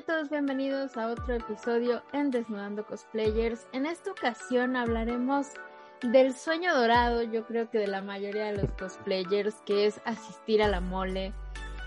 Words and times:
Sean 0.00 0.18
todos 0.18 0.30
bienvenidos 0.30 0.96
a 0.96 1.08
otro 1.08 1.34
episodio 1.34 2.02
en 2.12 2.30
Desnudando 2.30 2.86
Cosplayers. 2.86 3.66
En 3.72 3.86
esta 3.86 4.12
ocasión 4.12 4.76
hablaremos 4.76 5.48
del 6.02 6.32
sueño 6.34 6.74
dorado, 6.74 7.22
yo 7.22 7.44
creo 7.44 7.68
que 7.70 7.78
de 7.78 7.86
la 7.86 8.00
mayoría 8.00 8.46
de 8.46 8.62
los 8.62 8.70
cosplayers, 8.72 9.56
que 9.66 9.86
es 9.86 10.00
asistir 10.04 10.62
a 10.62 10.68
la 10.68 10.80
mole, 10.80 11.32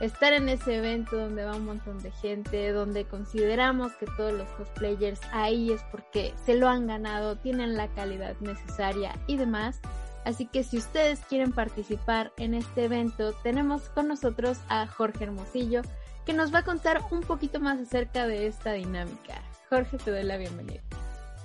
estar 0.02 0.34
en 0.34 0.50
ese 0.50 0.76
evento 0.76 1.18
donde 1.18 1.46
va 1.46 1.56
un 1.56 1.66
montón 1.66 2.04
de 2.04 2.12
gente, 2.12 2.72
donde 2.72 3.06
consideramos 3.06 3.94
que 3.94 4.06
todos 4.18 4.34
los 4.34 4.50
cosplayers 4.50 5.22
ahí 5.32 5.72
es 5.72 5.82
porque 5.92 6.34
se 6.46 6.56
lo 6.56 6.68
han 6.68 6.88
ganado, 6.88 7.38
tienen 7.38 7.78
la 7.78 7.88
calidad 7.90 8.36
necesaria 8.42 9.14
y 9.28 9.38
demás. 9.38 9.80
Así 10.26 10.46
que 10.46 10.64
si 10.64 10.78
ustedes 10.78 11.20
quieren 11.22 11.52
participar 11.52 12.32
en 12.38 12.54
este 12.54 12.86
evento, 12.86 13.34
tenemos 13.44 13.90
con 13.90 14.08
nosotros 14.08 14.60
a 14.70 14.88
Jorge 14.88 15.24
Hermosillo, 15.24 15.82
que 16.26 16.34
nos 16.34 16.54
va 16.54 16.60
a 16.60 16.64
contar 16.64 17.02
un 17.12 17.22
poquito 17.22 17.60
más 17.60 17.80
acerca 17.80 18.28
de 18.28 18.48
esta 18.48 18.74
dinámica. 18.74 19.42
Jorge, 19.70 19.98
te 19.98 20.12
doy 20.12 20.24
la 20.24 20.38
bienvenida. 20.38 20.82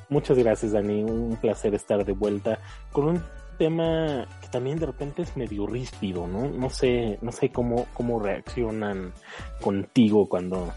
Muchas 0.09 0.39
gracias, 0.39 0.73
Dani. 0.73 1.03
Un 1.03 1.37
placer 1.37 1.75
estar 1.75 2.05
de 2.05 2.13
vuelta 2.13 2.59
con 2.93 3.09
un 3.09 3.23
tema 3.59 4.27
que 4.41 4.49
también 4.49 4.79
de 4.79 4.87
repente 4.87 5.23
es 5.23 5.37
medio 5.37 5.67
ríspido, 5.67 6.27
¿no? 6.27 6.49
No 6.49 6.71
sé, 6.71 7.19
no 7.21 7.33
sé 7.33 7.51
cómo, 7.51 7.87
cómo 7.93 8.21
reaccionan 8.21 9.13
contigo 9.61 10.29
cuando, 10.29 10.73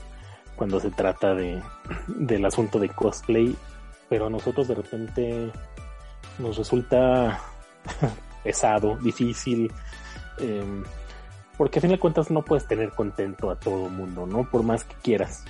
cuando 0.56 0.80
se 0.80 0.92
trata 0.92 1.34
de, 1.34 1.62
del 2.08 2.46
asunto 2.46 2.80
de 2.80 2.90
cosplay, 2.90 3.56
pero 4.10 4.26
a 4.26 4.30
nosotros 4.30 4.68
de 4.68 4.76
repente 4.76 5.52
nos 6.40 6.58
resulta 6.58 7.40
pesado, 8.44 8.98
difícil, 8.98 9.72
eh, 10.40 10.84
porque 11.62 11.78
a 11.78 11.82
fin 11.84 11.92
de 11.92 12.00
cuentas 12.00 12.32
no 12.32 12.44
puedes 12.44 12.66
tener 12.66 12.90
contento 12.90 13.52
a 13.52 13.56
todo 13.56 13.88
mundo, 13.88 14.26
¿no? 14.26 14.50
Por 14.50 14.64
más 14.64 14.84
que 14.84 14.96
quieras. 14.96 15.46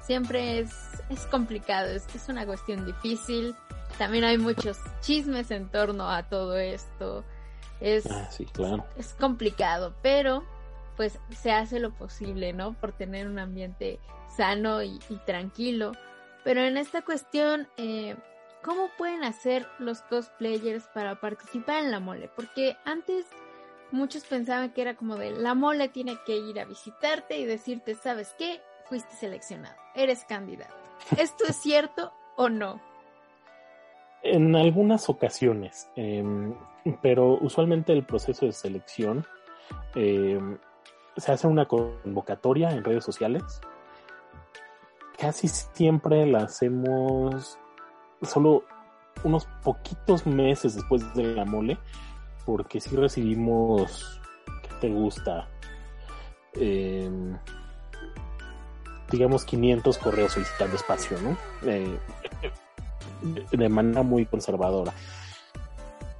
Siempre 0.00 0.60
es, 0.60 0.70
es 1.08 1.26
complicado, 1.26 1.88
es, 1.88 2.06
es 2.14 2.28
una 2.28 2.46
cuestión 2.46 2.86
difícil. 2.86 3.56
También 3.98 4.22
hay 4.22 4.38
muchos 4.38 4.78
chismes 5.00 5.50
en 5.50 5.68
torno 5.70 6.08
a 6.08 6.22
todo 6.28 6.56
esto. 6.56 7.24
Es, 7.80 8.08
ah, 8.08 8.30
sí, 8.30 8.44
claro. 8.44 8.86
es 8.96 9.12
complicado, 9.14 9.92
pero 10.02 10.44
pues 10.96 11.18
se 11.30 11.50
hace 11.50 11.80
lo 11.80 11.90
posible, 11.90 12.52
¿no? 12.52 12.74
Por 12.74 12.92
tener 12.92 13.26
un 13.26 13.40
ambiente 13.40 13.98
sano 14.36 14.84
y, 14.84 15.00
y 15.08 15.16
tranquilo. 15.26 15.90
Pero 16.44 16.60
en 16.60 16.76
esta 16.76 17.02
cuestión, 17.02 17.66
eh, 17.76 18.14
¿cómo 18.62 18.88
pueden 18.96 19.24
hacer 19.24 19.66
los 19.80 20.02
cosplayers 20.02 20.84
para 20.94 21.18
participar 21.18 21.82
en 21.82 21.90
la 21.90 21.98
mole? 21.98 22.30
Porque 22.36 22.76
antes 22.84 23.26
muchos 23.94 24.24
pensaban 24.24 24.70
que 24.70 24.82
era 24.82 24.94
como 24.94 25.16
de 25.16 25.30
la 25.30 25.54
mole 25.54 25.88
tiene 25.88 26.18
que 26.26 26.36
ir 26.36 26.60
a 26.60 26.64
visitarte 26.64 27.38
y 27.38 27.46
decirte, 27.46 27.94
¿sabes 27.94 28.34
qué? 28.38 28.60
Fuiste 28.86 29.14
seleccionado, 29.14 29.76
eres 29.94 30.24
candidato. 30.24 30.74
¿Esto 31.16 31.44
es 31.48 31.56
cierto 31.56 32.12
o 32.36 32.48
no? 32.48 32.80
En 34.22 34.54
algunas 34.56 35.08
ocasiones, 35.08 35.88
eh, 35.96 36.22
pero 37.02 37.38
usualmente 37.40 37.92
el 37.92 38.04
proceso 38.04 38.46
de 38.46 38.52
selección 38.52 39.24
eh, 39.94 40.40
se 41.16 41.32
hace 41.32 41.46
una 41.46 41.66
convocatoria 41.66 42.70
en 42.70 42.84
redes 42.84 43.04
sociales. 43.04 43.60
Casi 45.18 45.48
siempre 45.48 46.26
la 46.26 46.44
hacemos 46.44 47.58
solo 48.22 48.64
unos 49.22 49.46
poquitos 49.62 50.26
meses 50.26 50.74
después 50.74 51.14
de 51.14 51.34
la 51.34 51.44
mole 51.44 51.78
porque 52.44 52.80
si 52.80 52.94
recibimos, 52.96 54.20
¿qué 54.62 54.68
te 54.80 54.88
gusta? 54.90 55.48
Eh, 56.54 57.10
digamos 59.10 59.44
500 59.44 59.98
correos 59.98 60.32
solicitando 60.32 60.76
espacio, 60.76 61.16
¿no? 61.20 61.36
Eh, 61.68 61.98
de 63.52 63.68
manera 63.68 64.02
muy 64.02 64.26
conservadora. 64.26 64.92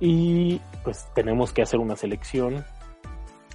Y 0.01 0.61
pues 0.83 1.07
tenemos 1.15 1.53
que 1.53 1.63
hacer 1.63 1.81
una 1.81 1.97
selección. 1.97 2.65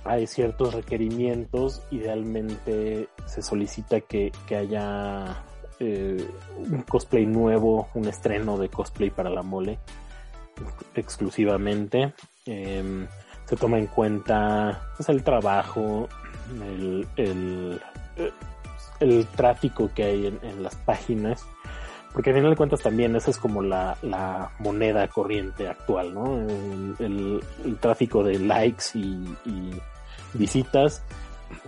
Hay 0.03 0.27
ciertos 0.27 0.73
requerimientos. 0.73 1.81
Idealmente 1.91 3.09
se 3.25 3.41
solicita 3.41 4.01
que, 4.01 4.31
que 4.47 4.55
haya 4.55 5.43
eh, 5.79 6.25
un 6.57 6.81
cosplay 6.83 7.25
nuevo, 7.25 7.89
un 7.93 8.07
estreno 8.07 8.57
de 8.57 8.69
cosplay 8.69 9.09
para 9.09 9.29
la 9.29 9.43
mole 9.43 9.79
exclusivamente. 10.95 12.13
Eh, 12.49 13.07
se 13.45 13.55
toma 13.55 13.77
en 13.77 13.87
cuenta 13.87 14.89
pues, 14.97 15.07
el 15.09 15.23
trabajo, 15.23 16.07
el, 16.63 17.07
el, 17.15 17.81
el 18.99 19.25
tráfico 19.27 19.89
que 19.93 20.03
hay 20.03 20.27
en, 20.27 20.63
las 20.63 20.75
páginas, 20.75 21.45
porque 22.13 22.31
al 22.31 22.37
final 22.37 22.51
de 22.51 22.57
cuentas 22.57 22.81
también 22.81 23.15
esa 23.15 23.31
es 23.31 23.37
como 23.37 23.61
la, 23.61 23.97
la 24.01 24.51
moneda 24.59 25.07
corriente 25.07 25.67
actual, 25.67 26.13
¿no? 26.13 26.39
El, 26.99 27.43
tráfico 27.79 28.23
de 28.23 28.39
likes 28.39 28.85
y, 28.95 29.35
visitas, 30.33 31.03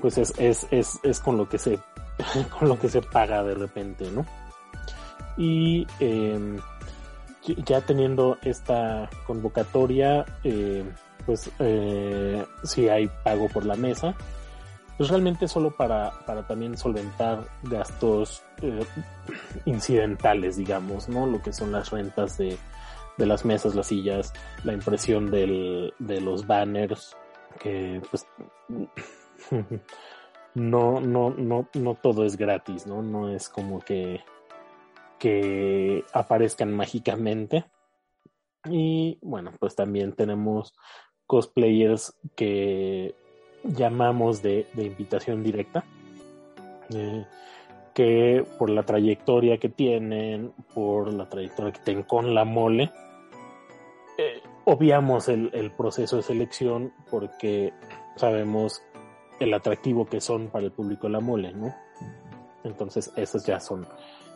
pues 0.02 0.18
es, 0.18 0.34
es, 0.38 0.68
es, 0.69 1.00
es 1.02 1.19
con 1.19 1.38
lo 1.38 1.50
que 1.50 1.58
se 1.58 1.80
con 2.59 2.69
lo 2.69 2.78
que 2.80 2.90
se 2.90 3.02
paga 3.02 3.44
de 3.44 3.56
repente, 3.56 4.09
¿no? 4.12 4.25
Y 5.38 5.88
eh, 6.00 6.59
ya 7.66 7.81
teniendo 7.81 8.38
esta 8.44 9.09
convocatoria, 9.25 10.25
eh, 10.44 10.84
pues 11.25 11.52
eh, 11.59 12.46
si 12.63 12.90
hay 12.90 13.09
pago 13.24 13.47
por 13.50 13.66
la 13.66 13.75
mesa, 13.75 14.16
pues 14.97 15.09
realmente 15.09 15.47
solo 15.47 15.72
para, 15.72 16.12
para 16.25 16.46
también 16.46 16.78
solventar 16.78 17.46
gastos 17.63 18.44
eh, 18.62 18.85
incidentales, 19.66 20.57
digamos, 20.57 21.09
¿no? 21.09 21.25
Lo 21.25 21.41
que 21.41 21.53
son 21.53 21.72
las 21.72 21.90
rentas 21.90 22.38
de, 22.38 22.57
de 23.18 23.25
las 23.25 23.46
mesas, 23.46 23.74
las 23.75 23.88
sillas, 23.88 24.34
la 24.63 24.74
impresión 24.74 25.31
del, 25.31 25.94
de 25.97 26.22
los 26.22 26.46
banners, 26.46 27.18
que 27.59 28.01
pues 28.09 28.25
no, 30.53 31.01
no, 31.01 31.30
no, 31.31 31.68
no 31.74 31.96
todo 31.96 32.25
es 32.25 32.38
gratis, 32.38 32.85
¿no? 32.85 33.01
No 33.01 33.30
es 33.30 33.50
como 33.50 33.80
que 33.80 34.22
que 35.22 36.04
aparezcan 36.14 36.74
mágicamente. 36.74 37.66
Y 38.66 39.20
bueno, 39.22 39.54
pues 39.59 39.76
también 39.76 40.14
tenemos 40.14 40.74
cosplayers 41.28 42.18
que 42.36 43.14
llamamos 43.64 44.42
de, 44.42 44.66
de 44.74 44.86
invitación 44.86 45.44
directa, 45.44 45.86
eh, 46.90 47.24
que 47.94 48.44
por 48.58 48.72
la 48.72 48.81
trayectoria 48.81 49.60
que 49.60 49.70
tienen, 49.70 50.54
por 50.74 51.14
la 51.14 51.30
trayectoria 51.30 51.72
que 51.72 51.81
tienen 51.81 52.04
con 52.04 52.34
la 52.34 52.44
mole, 52.44 52.92
eh, 54.18 54.42
obviamos 54.66 55.30
el, 55.30 55.52
el, 55.54 55.70
proceso 55.70 56.18
de 56.18 56.24
selección 56.24 56.94
porque 57.12 57.74
sabemos 58.16 58.81
el 59.40 59.54
atractivo 59.54 60.08
que 60.08 60.20
son 60.20 60.48
para 60.48 60.66
el 60.66 60.72
público 60.72 61.06
de 61.06 61.14
la 61.14 61.20
mole, 61.20 61.54
¿no? 61.54 61.76
Entonces, 62.64 63.13
esos 63.16 63.45
ya 63.45 63.60
son 63.60 63.86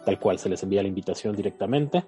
tal 0.06 0.19
cual 0.19 0.40
se 0.40 0.50
les 0.50 0.62
envía 0.63 0.81
la 0.81 0.88
invitación 0.88 1.36
directamente 1.36 2.04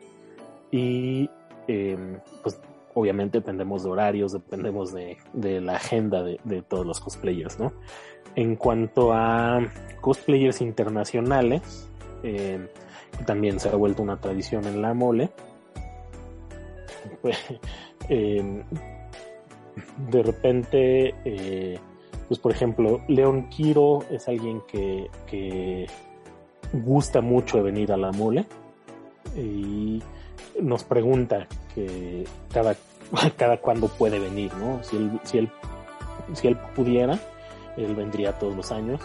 y 0.72 1.30
eh, 1.68 2.20
pues 2.44 2.60
obviamente 2.94 3.40
dependemos 3.40 3.84
de 3.84 3.90
horarios, 3.90 4.34
dependemos 4.34 4.94
de, 4.94 5.18
de 5.34 5.62
la 5.62 5.76
agenda 5.76 6.24
de, 6.24 6.40
de, 6.44 6.62
todos 6.64 6.86
los 6.86 7.00
cosplayers, 7.00 7.60
¿no? 7.60 7.74
En 8.36 8.56
cuanto 8.56 9.14
a 9.14 9.60
cosplayers 10.02 10.62
internacionales, 10.62 11.90
eh, 12.24 12.68
que 13.16 13.24
también 13.24 13.60
se 13.60 13.70
ha 13.70 13.76
vuelto 13.76 14.02
una 14.02 14.20
tradición 14.20 14.66
en 14.66 14.82
la 14.82 14.94
mole, 14.96 15.30
pues, 17.22 17.38
eh, 18.10 18.64
de 20.10 20.24
repente, 20.24 21.14
eh, 21.24 21.80
pues 22.28 22.40
por 22.40 22.52
ejemplo, 22.52 23.02
Leon 23.08 23.50
Kiro 23.50 24.04
es 24.10 24.28
alguien 24.28 24.62
que, 24.68 25.10
que 25.28 25.88
gusta 26.74 27.22
mucho 27.22 27.58
de 27.58 27.64
venir 27.64 27.92
a 27.92 27.98
la 27.98 28.12
mole 28.12 28.46
y 29.36 30.02
nos 30.62 30.84
pregunta 30.84 31.48
que 31.74 32.26
cada, 32.52 32.76
cada 33.38 33.58
cuándo 33.58 33.88
puede 33.88 34.20
venir, 34.20 34.54
¿no? 34.56 34.84
Si 34.84 34.98
él, 34.98 35.20
si 35.24 35.38
él, 35.40 35.52
si 36.34 36.48
él 36.48 36.58
pudiera, 36.76 37.20
él 37.78 37.96
vendría 37.96 38.34
todos 38.34 38.56
los 38.56 38.72
años 38.72 39.02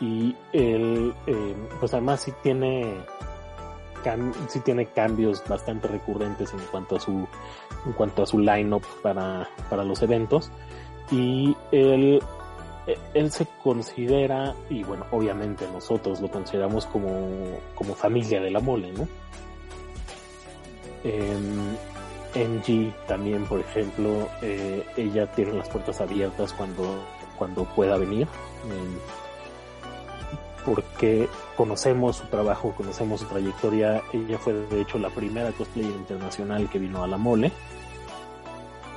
y 0.00 0.34
él, 0.52 1.14
eh, 1.26 1.54
pues 1.78 1.92
además 1.94 2.20
sí 2.20 2.32
tiene, 2.42 2.92
sí 4.48 4.60
tiene 4.60 4.86
cambios 4.86 5.42
bastante 5.48 5.88
recurrentes 5.88 6.52
en 6.52 6.60
cuanto 6.70 6.96
a 6.96 7.00
su, 7.00 7.26
en 7.86 7.92
cuanto 7.96 8.22
a 8.22 8.26
su 8.26 8.38
lineup 8.38 8.84
para, 9.02 9.48
para 9.70 9.84
los 9.84 10.02
eventos 10.02 10.50
y 11.10 11.56
él, 11.72 12.22
él 13.14 13.30
se 13.30 13.46
considera, 13.62 14.54
y 14.68 14.82
bueno, 14.82 15.06
obviamente 15.10 15.66
nosotros 15.72 16.20
lo 16.20 16.30
consideramos 16.30 16.86
como, 16.86 17.58
como 17.74 17.94
familia 17.94 18.40
de 18.40 18.50
la 18.50 18.60
mole, 18.60 18.92
¿no? 18.92 19.08
En, 21.04 21.92
G 22.62 22.94
también, 23.06 23.44
por 23.44 23.60
ejemplo, 23.60 24.28
eh, 24.40 24.84
ella 24.96 25.30
tiene 25.32 25.52
las 25.52 25.68
puertas 25.68 26.00
abiertas 26.00 26.52
cuando, 26.52 27.04
cuando 27.36 27.64
pueda 27.64 27.98
venir 27.98 28.26
porque 30.64 31.28
conocemos 31.56 32.16
su 32.16 32.26
trabajo, 32.26 32.74
conocemos 32.76 33.20
su 33.20 33.26
trayectoria. 33.26 34.02
Ella 34.12 34.38
fue 34.38 34.52
de 34.52 34.80
hecho 34.80 34.98
la 34.98 35.10
primera 35.10 35.50
cosplayer 35.52 35.92
internacional 35.92 36.68
que 36.68 36.78
vino 36.78 37.02
a 37.02 37.06
la 37.06 37.16
mole. 37.16 37.52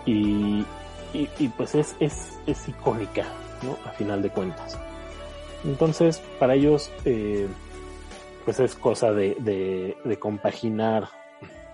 Y, 0.05 0.65
y, 1.13 1.47
pues 1.57 1.73
es, 1.75 1.95
es, 1.99 2.37
es, 2.45 2.67
icónica, 2.67 3.25
¿no? 3.63 3.77
A 3.85 3.91
final 3.91 4.21
de 4.21 4.29
cuentas. 4.29 4.79
Entonces, 5.63 6.19
para 6.39 6.55
ellos, 6.55 6.91
eh, 7.05 7.47
pues 8.43 8.59
es 8.59 8.75
cosa 8.75 9.11
de, 9.11 9.35
de, 9.39 9.97
de 10.03 10.19
compaginar 10.19 11.09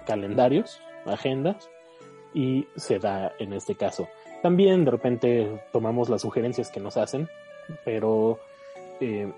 calendarios, 0.06 0.82
agendas, 1.06 1.70
y 2.34 2.68
se 2.76 3.00
da 3.00 3.34
en 3.40 3.54
este 3.54 3.76
caso. 3.76 4.08
También 4.42 4.86
de 4.86 4.92
repente 4.92 5.64
tomamos 5.72 6.10
las 6.10 6.22
sugerencias 6.22 6.72
que 6.72 6.80
nos 6.80 6.98
hacen, 6.98 7.30
pero 7.86 8.40
eh, 9.00 9.32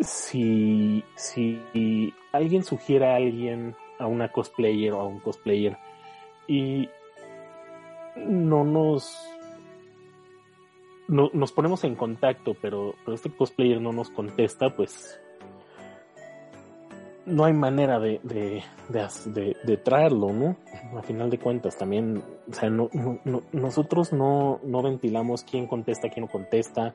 si, 0.00 1.02
si 1.16 2.14
alguien 2.32 2.62
sugiere 2.62 3.06
a 3.06 3.16
alguien, 3.16 3.74
a 3.98 4.06
una 4.06 4.30
cosplayer 4.30 4.92
o 4.92 5.00
a 5.00 5.06
un 5.06 5.20
cosplayer, 5.20 5.76
y 6.46 6.88
no 8.16 8.64
nos 8.64 9.18
no, 11.12 11.30
nos 11.34 11.52
ponemos 11.52 11.84
en 11.84 11.94
contacto, 11.94 12.56
pero, 12.60 12.94
pero 13.04 13.14
este 13.14 13.30
cosplayer 13.30 13.80
no 13.80 13.92
nos 13.92 14.08
contesta, 14.08 14.70
pues 14.74 15.20
no 17.26 17.44
hay 17.44 17.52
manera 17.52 18.00
de, 18.00 18.18
de, 18.24 18.64
de, 19.64 19.76
traerlo, 19.76 20.32
¿no? 20.32 20.56
A 20.96 21.02
final 21.02 21.28
de 21.30 21.38
cuentas, 21.38 21.76
también, 21.76 22.22
o 22.50 22.54
sea, 22.54 22.70
no, 22.70 22.88
nosotros 23.52 24.12
no, 24.12 24.58
no 24.64 24.82
ventilamos 24.82 25.44
quién 25.44 25.66
contesta, 25.66 26.08
quién 26.08 26.24
no 26.24 26.32
contesta, 26.32 26.94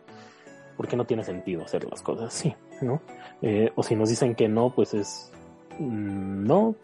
porque 0.76 0.98
no 0.98 1.06
tiene 1.06 1.24
sentido 1.24 1.64
hacer 1.64 1.86
las 1.86 2.02
cosas 2.02 2.36
así, 2.36 2.56
¿no? 2.82 3.02
Eh, 3.44 3.72
o 3.76 3.84
si 3.84 3.96
nos 3.96 4.10
dicen 4.10 4.34
que 4.34 4.48
no, 4.48 4.72
pues 4.72 4.96
es 4.96 5.32
mm, 5.80 6.44
no. 6.44 6.76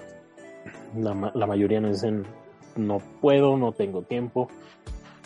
La, 0.96 1.32
la 1.34 1.48
mayoría 1.48 1.82
nos 1.82 1.94
dicen 2.02 2.26
no 2.76 3.00
puedo, 3.22 3.58
no 3.58 3.72
tengo 3.72 4.04
tiempo, 4.04 4.48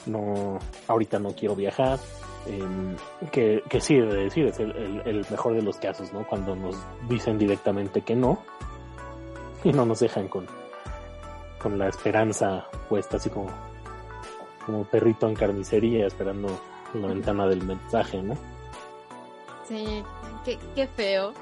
no, 0.08 0.60
ahorita 0.88 1.20
no 1.20 1.34
quiero 1.34 1.56
viajar. 1.56 2.00
Eh, 2.48 2.96
que, 3.32 3.62
que 3.70 3.82
sí, 3.82 3.96
debe 3.96 4.24
decir, 4.24 4.46
es 4.46 4.60
el, 4.60 5.02
el, 5.06 5.26
mejor 5.30 5.54
de 5.54 5.62
los 5.62 5.78
casos, 5.78 6.14
¿no? 6.14 6.26
Cuando 6.26 6.56
nos 6.56 6.78
dicen 7.10 7.38
directamente 7.38 8.02
que 8.02 8.16
no 8.16 8.42
y 9.64 9.74
no 9.74 9.86
nos 9.86 10.00
dejan 10.00 10.30
con, 10.30 10.48
con 11.62 11.78
la 11.78 11.90
esperanza 11.90 12.68
puesta 12.88 13.18
así 13.18 13.30
como, 13.30 13.48
como 14.66 14.86
perrito 14.86 15.28
en 15.28 15.36
carnicería 15.36 16.08
esperando 16.08 16.48
la 16.94 17.08
ventana 17.08 17.48
del 17.48 17.64
mensaje, 17.66 18.22
¿no? 18.22 18.36
Sí, 19.68 20.04
qué, 20.46 20.58
qué 20.74 20.88
feo. 20.88 21.34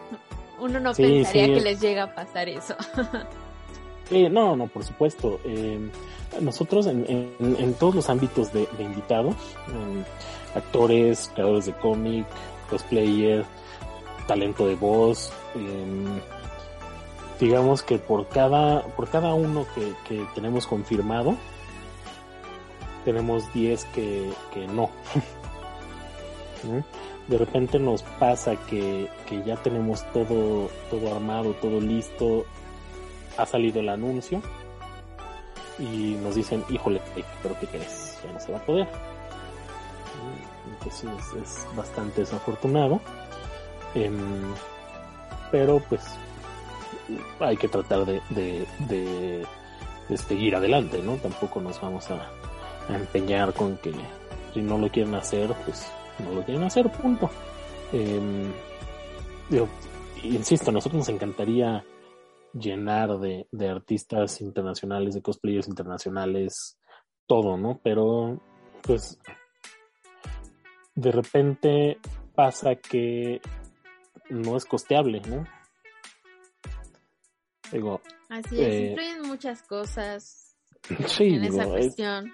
Uno 0.60 0.80
no 0.80 0.94
pensaría 0.94 1.46
que 1.48 1.62
les 1.62 1.80
llega 1.80 2.04
a 2.04 2.16
pasar 2.16 2.50
eso. 2.50 2.76
Eh, 4.12 4.30
no, 4.30 4.56
no, 4.56 4.68
por 4.68 4.84
supuesto. 4.84 5.40
Eh, 5.44 5.80
nosotros 6.40 6.88
en, 6.88 7.06
en, 7.40 7.74
todos 7.76 7.96
los 7.96 8.10
ámbitos 8.10 8.52
de, 8.52 8.68
invitados, 8.80 9.36
actores, 10.54 11.32
creadores 11.34 11.66
de 11.66 11.74
cómic, 11.74 12.26
cosplayer, 12.70 13.46
talento 14.28 14.68
de 14.68 14.76
voz, 14.76 15.32
em, 15.56 16.20
digamos 17.40 17.84
que 17.84 18.00
por 18.00 18.28
cada, 18.28 18.82
por 18.82 19.10
cada 19.10 19.34
uno 19.34 19.66
que, 19.74 19.94
que 20.08 20.26
tenemos 20.36 20.68
confirmado, 20.68 21.36
tenemos 23.06 23.52
10 23.54 23.86
que, 23.86 24.30
que 24.54 24.68
no. 24.68 24.90
de 27.28 27.38
repente 27.38 27.80
nos 27.80 28.04
pasa 28.04 28.56
que, 28.68 29.10
que 29.28 29.44
ya 29.44 29.56
tenemos 29.58 30.04
todo, 30.12 30.70
todo 30.90 31.16
armado, 31.16 31.54
todo 31.54 31.80
listo, 31.80 32.46
ha 33.38 33.46
salido 33.46 33.80
el 33.80 33.90
anuncio 33.90 34.42
y 35.80 36.16
nos 36.22 36.36
dicen, 36.36 36.64
híjole, 36.70 37.02
pero 37.42 37.58
¿qué 37.60 37.68
crees? 37.68 38.18
Ya 38.24 38.32
no 38.32 38.40
se 38.40 38.52
va 38.52 38.58
a 38.60 38.66
poder. 38.66 38.88
Entonces 40.72 41.10
es, 41.42 41.68
bastante 41.76 42.22
desafortunado. 42.22 43.02
Em, 43.94 44.54
pero 45.52 45.82
pues 45.90 46.02
hay 47.40 47.58
que 47.58 47.68
tratar 47.68 48.06
de, 48.06 48.22
de, 48.30 49.46
de, 50.10 50.18
seguir 50.18 50.56
adelante, 50.56 51.02
¿no? 51.02 51.16
Tampoco 51.16 51.62
nos 51.62 51.80
vamos 51.80 52.10
a, 52.10 52.30
empeñar 52.90 53.54
con 53.54 53.78
que 53.78 53.92
si 54.54 54.62
no 54.62 54.78
lo 54.78 54.90
quieren 54.90 55.16
hacer, 55.16 55.52
pues 55.66 55.88
no 56.24 56.32
lo 56.36 56.44
quieren 56.44 56.64
hacer, 56.64 56.90
punto. 56.92 57.30
Eh, 57.92 58.20
insisto, 60.24 60.70
a 60.70 60.74
nosotros 60.74 61.00
nos 61.00 61.10
encantaría 61.10 61.84
llenar 62.58 63.20
de, 63.20 63.48
de, 63.52 63.70
artistas 63.70 64.42
internacionales, 64.42 65.14
de 65.14 65.22
cosplayers 65.22 65.68
internacionales, 65.68 66.78
todo, 67.28 67.58
¿no? 67.58 67.80
Pero, 67.84 68.42
pues, 68.82 69.20
de 70.96 71.12
repente 71.12 72.00
pasa 72.34 72.76
que 72.76 73.42
no 74.30 74.56
es 74.56 74.66
costeable, 74.66 75.22
¿no? 75.28 75.46
Digo, 77.72 78.02
Así 78.30 78.62
es, 78.62 78.68
eh, 78.68 78.90
influyen 78.92 79.22
muchas 79.24 79.62
cosas 79.64 80.56
en 81.20 81.44
esa 81.44 81.66
cuestión. 81.66 82.34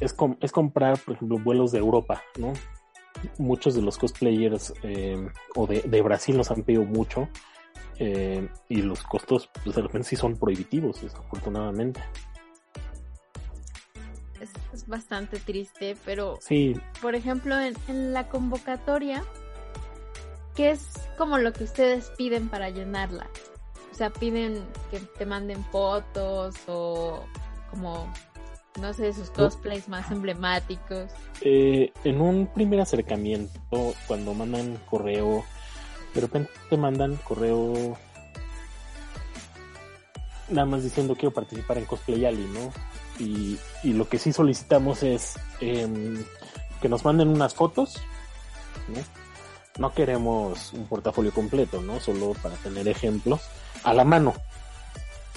Es, 0.00 0.12
es, 0.12 0.16
es 0.40 0.52
comprar, 0.52 0.98
por 0.98 1.14
ejemplo, 1.14 1.38
vuelos 1.38 1.72
de 1.72 1.78
Europa, 1.78 2.22
¿no? 2.38 2.52
muchos 3.38 3.74
de 3.74 3.82
los 3.82 3.98
cosplayers 3.98 4.74
eh, 4.82 5.16
o 5.54 5.66
de, 5.66 5.80
de, 5.82 6.02
Brasil 6.02 6.36
nos 6.36 6.50
han 6.50 6.62
pedido 6.62 6.84
mucho 6.84 7.28
eh, 7.98 8.48
y 8.68 8.82
los 8.82 9.02
costos 9.02 9.50
pues, 9.64 9.76
de 9.76 9.82
repente 9.82 10.08
sí 10.08 10.16
son 10.16 10.36
prohibitivos, 10.36 11.02
desafortunadamente. 11.02 12.00
Es, 14.40 14.50
es 14.72 14.86
bastante 14.86 15.38
triste, 15.38 15.96
pero 16.04 16.38
sí. 16.40 16.74
por 17.00 17.14
ejemplo 17.14 17.58
en, 17.58 17.74
en 17.88 18.12
la 18.12 18.28
convocatoria, 18.28 19.24
¿qué 20.54 20.70
es 20.70 20.88
como 21.16 21.38
lo 21.38 21.52
que 21.52 21.64
ustedes 21.64 22.12
piden 22.18 22.48
para 22.48 22.70
llenarla? 22.70 23.28
O 23.92 23.94
sea, 23.94 24.10
piden 24.10 24.62
que 24.90 25.00
te 25.00 25.24
manden 25.24 25.64
fotos 25.64 26.54
o 26.66 27.24
como 27.70 28.12
no 28.80 28.92
sé, 28.92 29.12
sus 29.12 29.30
cosplays 29.30 29.88
más 29.88 30.10
emblemáticos. 30.10 31.10
Eh, 31.40 31.92
en 32.04 32.20
un 32.20 32.46
primer 32.46 32.80
acercamiento, 32.80 33.94
cuando 34.06 34.34
mandan 34.34 34.78
correo, 34.88 35.44
de 36.16 36.22
repente 36.22 36.50
te 36.70 36.76
mandan 36.78 37.16
correo 37.16 37.96
nada 40.48 40.66
más 40.66 40.82
diciendo 40.82 41.14
quiero 41.14 41.34
participar 41.34 41.76
en 41.78 41.84
Cosplay 41.84 42.24
Ali, 42.24 42.46
¿no? 42.46 42.72
Y, 43.18 43.58
y 43.82 43.92
lo 43.92 44.08
que 44.08 44.18
sí 44.18 44.32
solicitamos 44.32 45.02
es 45.02 45.38
eh, 45.60 46.24
que 46.80 46.88
nos 46.88 47.04
manden 47.04 47.28
unas 47.28 47.54
fotos, 47.54 47.96
¿no? 48.88 49.00
No 49.78 49.92
queremos 49.92 50.72
un 50.72 50.86
portafolio 50.86 51.32
completo, 51.32 51.82
¿no? 51.82 52.00
Solo 52.00 52.32
para 52.42 52.56
tener 52.56 52.88
ejemplos 52.88 53.42
a 53.84 53.92
la 53.92 54.04
mano, 54.04 54.34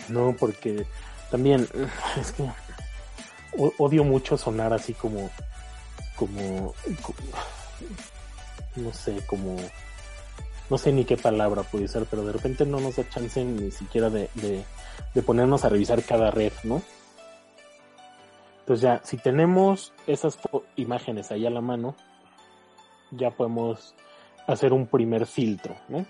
¿no? 0.07 0.33
Porque 0.39 0.85
también 1.29 1.67
es 2.19 2.31
que 2.31 2.49
odio 3.77 4.05
mucho 4.05 4.37
sonar 4.37 4.71
así 4.71 4.93
como, 4.93 5.29
como, 6.15 6.73
no 8.75 8.93
sé, 8.93 9.25
como, 9.27 9.57
no 10.69 10.77
sé 10.77 10.91
ni 10.91 11.05
qué 11.05 11.17
palabra 11.17 11.63
puede 11.63 11.87
ser, 11.87 12.05
pero 12.09 12.23
de 12.23 12.31
repente 12.31 12.65
no 12.65 12.79
nos 12.79 12.95
da 12.95 13.09
chance 13.09 13.43
ni 13.43 13.71
siquiera 13.71 14.09
de, 14.09 14.29
de, 15.13 15.21
ponernos 15.23 15.65
a 15.65 15.69
revisar 15.69 16.03
cada 16.03 16.31
red, 16.31 16.53
¿no? 16.63 16.81
Entonces 18.61 18.81
ya, 18.81 19.01
si 19.03 19.17
tenemos 19.17 19.93
esas 20.05 20.37
imágenes 20.75 21.31
ahí 21.31 21.45
a 21.45 21.49
la 21.49 21.61
mano, 21.61 21.95
ya 23.11 23.31
podemos 23.31 23.95
hacer 24.47 24.71
un 24.73 24.85
primer 24.85 25.25
filtro, 25.25 25.75
¿no? 25.87 26.05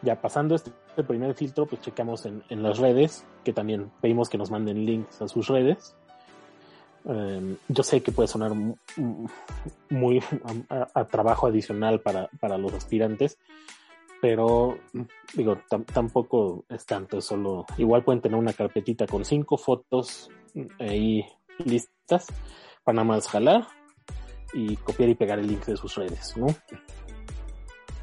Ya 0.00 0.20
pasando 0.20 0.54
este 0.54 0.72
primer 1.06 1.34
filtro, 1.34 1.66
pues 1.66 1.82
checamos 1.82 2.26
en, 2.26 2.42
en, 2.48 2.62
las 2.62 2.78
redes, 2.78 3.24
que 3.44 3.52
también 3.52 3.92
pedimos 4.00 4.28
que 4.28 4.38
nos 4.38 4.50
manden 4.50 4.84
links 4.84 5.20
a 5.22 5.28
sus 5.28 5.46
redes. 5.48 5.94
Em, 7.04 7.56
yo 7.68 7.82
sé 7.82 8.02
que 8.02 8.12
puede 8.12 8.28
sonar 8.28 8.52
muy 9.90 10.22
a, 10.68 11.04
trabajo 11.06 11.46
adicional 11.46 12.00
para, 12.00 12.28
para, 12.40 12.58
los 12.58 12.72
aspirantes, 12.72 13.38
pero 14.20 14.78
digo, 15.34 15.58
tampoco 15.92 16.64
es 16.68 16.86
tanto, 16.86 17.18
es 17.18 17.24
solo, 17.24 17.66
igual 17.76 18.04
pueden 18.04 18.22
tener 18.22 18.38
una 18.38 18.52
carpetita 18.52 19.06
con 19.06 19.24
cinco 19.24 19.56
fotos 19.56 20.30
ahí 20.78 21.24
listas 21.64 22.26
para 22.84 22.96
nada 22.96 23.08
más 23.08 23.28
jalar 23.28 23.66
y 24.52 24.76
copiar 24.76 25.08
y 25.08 25.14
pegar 25.14 25.38
el 25.38 25.48
link 25.48 25.64
de 25.64 25.76
sus 25.76 25.94
redes, 25.96 26.36
¿no? 26.36 26.46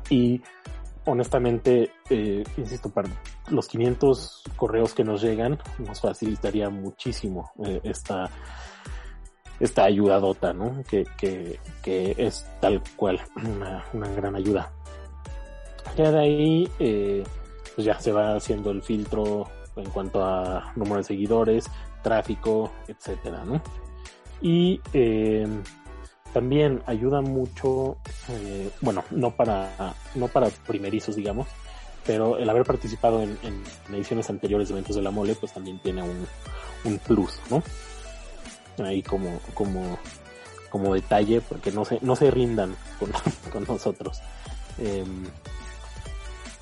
Y 0.09 0.41
honestamente, 1.05 1.91
eh, 2.09 2.43
insisto, 2.57 2.89
para 2.89 3.09
los 3.49 3.67
500 3.67 4.43
correos 4.55 4.93
que 4.93 5.03
nos 5.03 5.21
llegan, 5.21 5.59
nos 5.77 6.01
facilitaría 6.01 6.69
muchísimo 6.69 7.51
eh, 7.63 7.79
esta, 7.83 8.29
esta 9.59 9.83
ayudadota, 9.83 10.53
¿no? 10.53 10.83
Que, 10.89 11.05
que, 11.17 11.59
que 11.81 12.15
es 12.17 12.45
tal 12.59 12.81
cual 12.95 13.19
una, 13.35 13.83
una 13.93 14.07
gran 14.09 14.35
ayuda. 14.35 14.71
Ya 15.97 16.11
de 16.11 16.19
ahí, 16.19 16.71
eh, 16.79 17.23
pues 17.75 17.85
ya 17.85 17.99
se 17.99 18.11
va 18.11 18.35
haciendo 18.35 18.71
el 18.71 18.81
filtro 18.81 19.49
en 19.75 19.89
cuanto 19.89 20.23
a 20.23 20.71
número 20.75 20.97
de 20.97 21.03
seguidores, 21.03 21.65
tráfico, 22.01 22.71
etcétera, 22.87 23.43
¿no? 23.45 23.61
Y 24.41 24.79
eh, 24.93 25.47
también 26.33 26.81
ayuda 26.85 27.21
mucho, 27.21 27.97
eh, 28.29 28.69
bueno, 28.81 29.03
no 29.11 29.31
para, 29.31 29.93
no 30.15 30.27
para 30.27 30.49
primerizos, 30.67 31.15
digamos, 31.15 31.47
pero 32.05 32.37
el 32.37 32.49
haber 32.49 32.63
participado 32.63 33.21
en, 33.21 33.37
ediciones 33.91 34.29
anteriores 34.29 34.69
de 34.69 34.75
eventos 34.75 34.95
de 34.95 35.01
la 35.01 35.11
mole, 35.11 35.35
pues 35.35 35.53
también 35.53 35.79
tiene 35.79 36.01
un, 36.01 36.25
un 36.85 36.97
plus, 36.99 37.39
¿no? 37.49 37.61
Ahí 38.85 39.03
como, 39.03 39.39
como, 39.53 39.97
como 40.69 40.93
detalle, 40.93 41.41
porque 41.41 41.71
no 41.71 41.85
se, 41.85 41.99
no 42.01 42.15
se 42.15 42.31
rindan 42.31 42.75
con, 42.99 43.11
con 43.51 43.63
nosotros. 43.65 44.21
Em, 44.77 45.25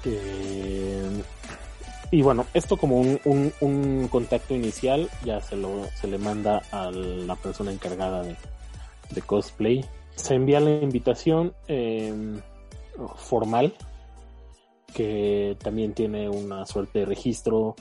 eh, 0.06 1.24
y 2.10 2.22
bueno, 2.22 2.46
esto 2.54 2.78
como 2.78 3.00
un, 3.00 3.20
un, 3.60 4.08
contacto 4.08 4.56
inicial 4.56 5.10
ya 5.26 5.42
se 5.42 5.58
lo 5.58 5.86
se 5.96 6.08
le 6.08 6.18
manda 6.18 6.62
a 6.72 6.90
la 6.90 7.36
persona 7.36 7.72
encargada 7.72 8.24
de, 8.24 8.38
de 9.12 9.22
cosplay. 9.22 9.86
Se 10.16 10.34
envía 10.34 10.60
la 10.60 10.72
invitación 10.72 11.54
em, 11.68 12.40
formal, 13.18 13.76
que 14.94 15.58
también 15.62 15.94
tiene 15.94 16.30
una 16.30 16.66
suerte 16.66 17.00
de 17.00 17.06
registro 17.06 17.76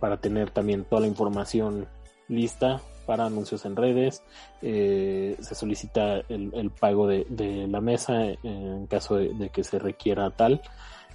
para 0.00 0.16
tener 0.16 0.50
también 0.50 0.84
toda 0.84 1.02
la 1.02 1.08
información 1.08 1.86
lista 2.28 2.80
para 3.06 3.26
anuncios 3.26 3.64
en 3.64 3.76
redes. 3.76 4.22
Eh, 4.60 5.36
se 5.40 5.54
solicita 5.54 6.22
el, 6.28 6.70
pago 6.78 7.06
de, 7.06 7.26
la 7.68 7.80
mesa 7.80 8.14
en 8.42 8.86
caso 8.86 9.16
de, 9.16 9.50
que 9.50 9.64
se 9.64 9.78
requiera 9.78 10.30
tal, 10.30 10.62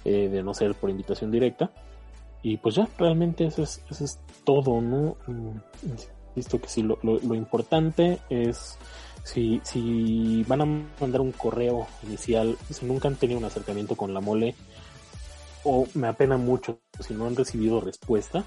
eh, 0.04 0.28
de 0.28 0.42
no 0.42 0.54
ser 0.54 0.74
por 0.74 0.90
invitación 0.90 1.30
directa. 1.30 1.70
Y 2.42 2.56
pues 2.58 2.76
ya, 2.76 2.88
realmente 2.98 3.46
eso 3.46 3.62
es, 3.62 3.82
eso 3.90 4.04
es 4.04 4.20
todo, 4.44 4.80
¿no? 4.80 5.16
Mm, 5.26 5.58
que 6.34 6.68
sí, 6.68 6.82
lo, 6.82 6.98
lo, 7.02 7.18
lo 7.18 7.34
importante 7.34 8.20
es 8.30 8.78
si, 9.24 9.60
si 9.64 10.44
van 10.44 10.60
a 10.60 10.66
mandar 11.00 11.20
un 11.20 11.32
correo 11.32 11.86
inicial, 12.04 12.56
si 12.70 12.86
nunca 12.86 13.08
han 13.08 13.16
tenido 13.16 13.38
un 13.38 13.44
acercamiento 13.44 13.96
con 13.96 14.14
la 14.14 14.20
mole, 14.20 14.54
o 15.64 15.86
me 15.94 16.08
apena 16.08 16.36
mucho 16.36 16.80
si 17.00 17.14
no 17.14 17.26
han 17.26 17.36
recibido 17.36 17.80
respuesta, 17.80 18.44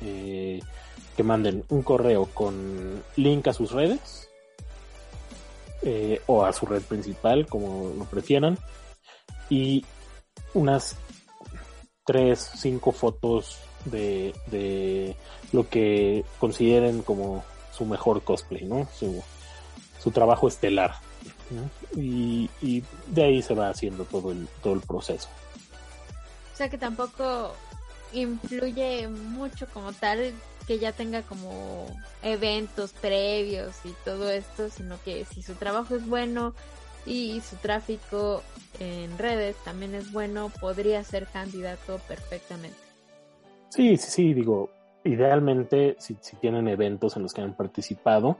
eh, 0.00 0.60
que 1.16 1.22
manden 1.22 1.64
un 1.68 1.82
correo 1.82 2.26
con 2.26 3.02
link 3.16 3.48
a 3.48 3.52
sus 3.52 3.72
redes 3.72 4.28
eh, 5.82 6.20
o 6.26 6.44
a 6.44 6.52
su 6.52 6.66
red 6.66 6.82
principal, 6.82 7.46
como 7.46 7.92
lo 7.96 8.04
prefieran, 8.04 8.58
y 9.48 9.84
unas 10.54 10.96
tres, 12.04 12.50
cinco 12.56 12.92
fotos 12.92 13.58
de, 13.84 14.34
de 14.46 15.16
lo 15.52 15.68
que 15.68 16.24
consideren 16.38 17.02
como 17.02 17.44
su 17.76 17.84
mejor 17.84 18.22
cosplay, 18.22 18.64
¿no? 18.64 18.88
Su, 18.96 19.22
su 20.02 20.10
trabajo 20.10 20.48
estelar. 20.48 20.94
Y, 21.96 22.50
de 23.08 23.24
ahí 23.24 23.42
se 23.42 23.54
va 23.54 23.68
haciendo 23.68 24.04
todo 24.04 24.32
el, 24.32 24.48
todo 24.62 24.74
el 24.74 24.80
proceso. 24.80 25.28
O 26.52 26.56
sea 26.56 26.68
que 26.68 26.78
tampoco 26.78 27.54
influye 28.12 29.08
mucho 29.08 29.66
como 29.72 29.92
tal 29.92 30.32
que 30.66 30.78
ya 30.78 30.92
tenga 30.92 31.22
como 31.22 31.86
eventos 32.22 32.92
previos 32.92 33.76
y 33.84 33.92
todo 34.04 34.30
esto, 34.30 34.68
sino 34.68 34.96
que 35.04 35.24
si 35.24 35.42
su 35.42 35.54
trabajo 35.54 35.94
es 35.94 36.06
bueno 36.06 36.54
y 37.06 37.40
su 37.40 37.56
tráfico 37.56 38.42
en 38.80 39.16
redes 39.16 39.56
también 39.64 39.94
es 39.94 40.12
bueno, 40.12 40.50
podría 40.60 41.02
ser 41.04 41.26
candidato 41.26 42.00
perfectamente. 42.08 42.76
Sí, 43.68 43.96
sí, 43.96 44.10
sí, 44.10 44.34
digo, 44.34 44.70
idealmente 45.04 45.96
si, 45.98 46.16
si 46.20 46.36
tienen 46.36 46.68
eventos 46.68 47.16
en 47.16 47.22
los 47.22 47.32
que 47.32 47.42
han 47.42 47.54
participado, 47.54 48.38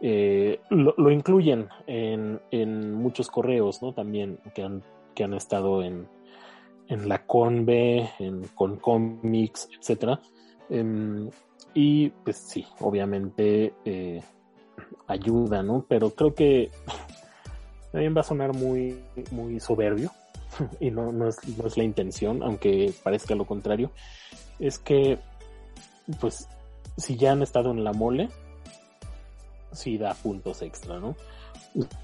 eh, 0.00 0.60
lo, 0.70 1.10
incluyen 1.10 1.68
en, 1.86 2.40
en, 2.50 2.92
muchos 2.92 3.30
correos, 3.30 3.82
¿no? 3.82 3.94
También 3.94 4.38
que 4.54 4.62
han, 4.62 4.82
que 5.14 5.24
han 5.24 5.34
estado 5.34 5.82
en, 5.82 6.06
en 6.88 7.08
la 7.08 7.24
Conve, 7.24 8.10
en 8.18 8.42
Concomics, 8.54 9.68
etcétera. 9.78 10.20
Em, 10.68 11.30
y 11.74 12.10
pues 12.10 12.36
sí, 12.36 12.66
obviamente 12.80 13.74
eh, 13.84 14.22
ayuda, 15.06 15.62
¿no? 15.62 15.84
Pero 15.88 16.10
creo 16.10 16.34
que 16.34 16.70
también 17.92 18.16
va 18.16 18.20
a 18.20 18.24
sonar 18.24 18.54
muy, 18.54 19.02
muy 19.30 19.60
soberbio 19.60 20.10
y 20.80 20.90
no, 20.90 21.12
no, 21.12 21.28
es, 21.28 21.36
no 21.56 21.66
es 21.66 21.76
la 21.76 21.84
intención, 21.84 22.42
aunque 22.42 22.92
parezca 23.02 23.34
lo 23.34 23.46
contrario. 23.46 23.90
Es 24.58 24.78
que, 24.78 25.18
pues, 26.20 26.48
si 26.96 27.16
ya 27.16 27.32
han 27.32 27.42
estado 27.42 27.70
en 27.70 27.84
la 27.84 27.92
mole, 27.92 28.28
sí 29.72 29.98
da 29.98 30.14
puntos 30.14 30.62
extra, 30.62 30.98
¿no? 30.98 31.16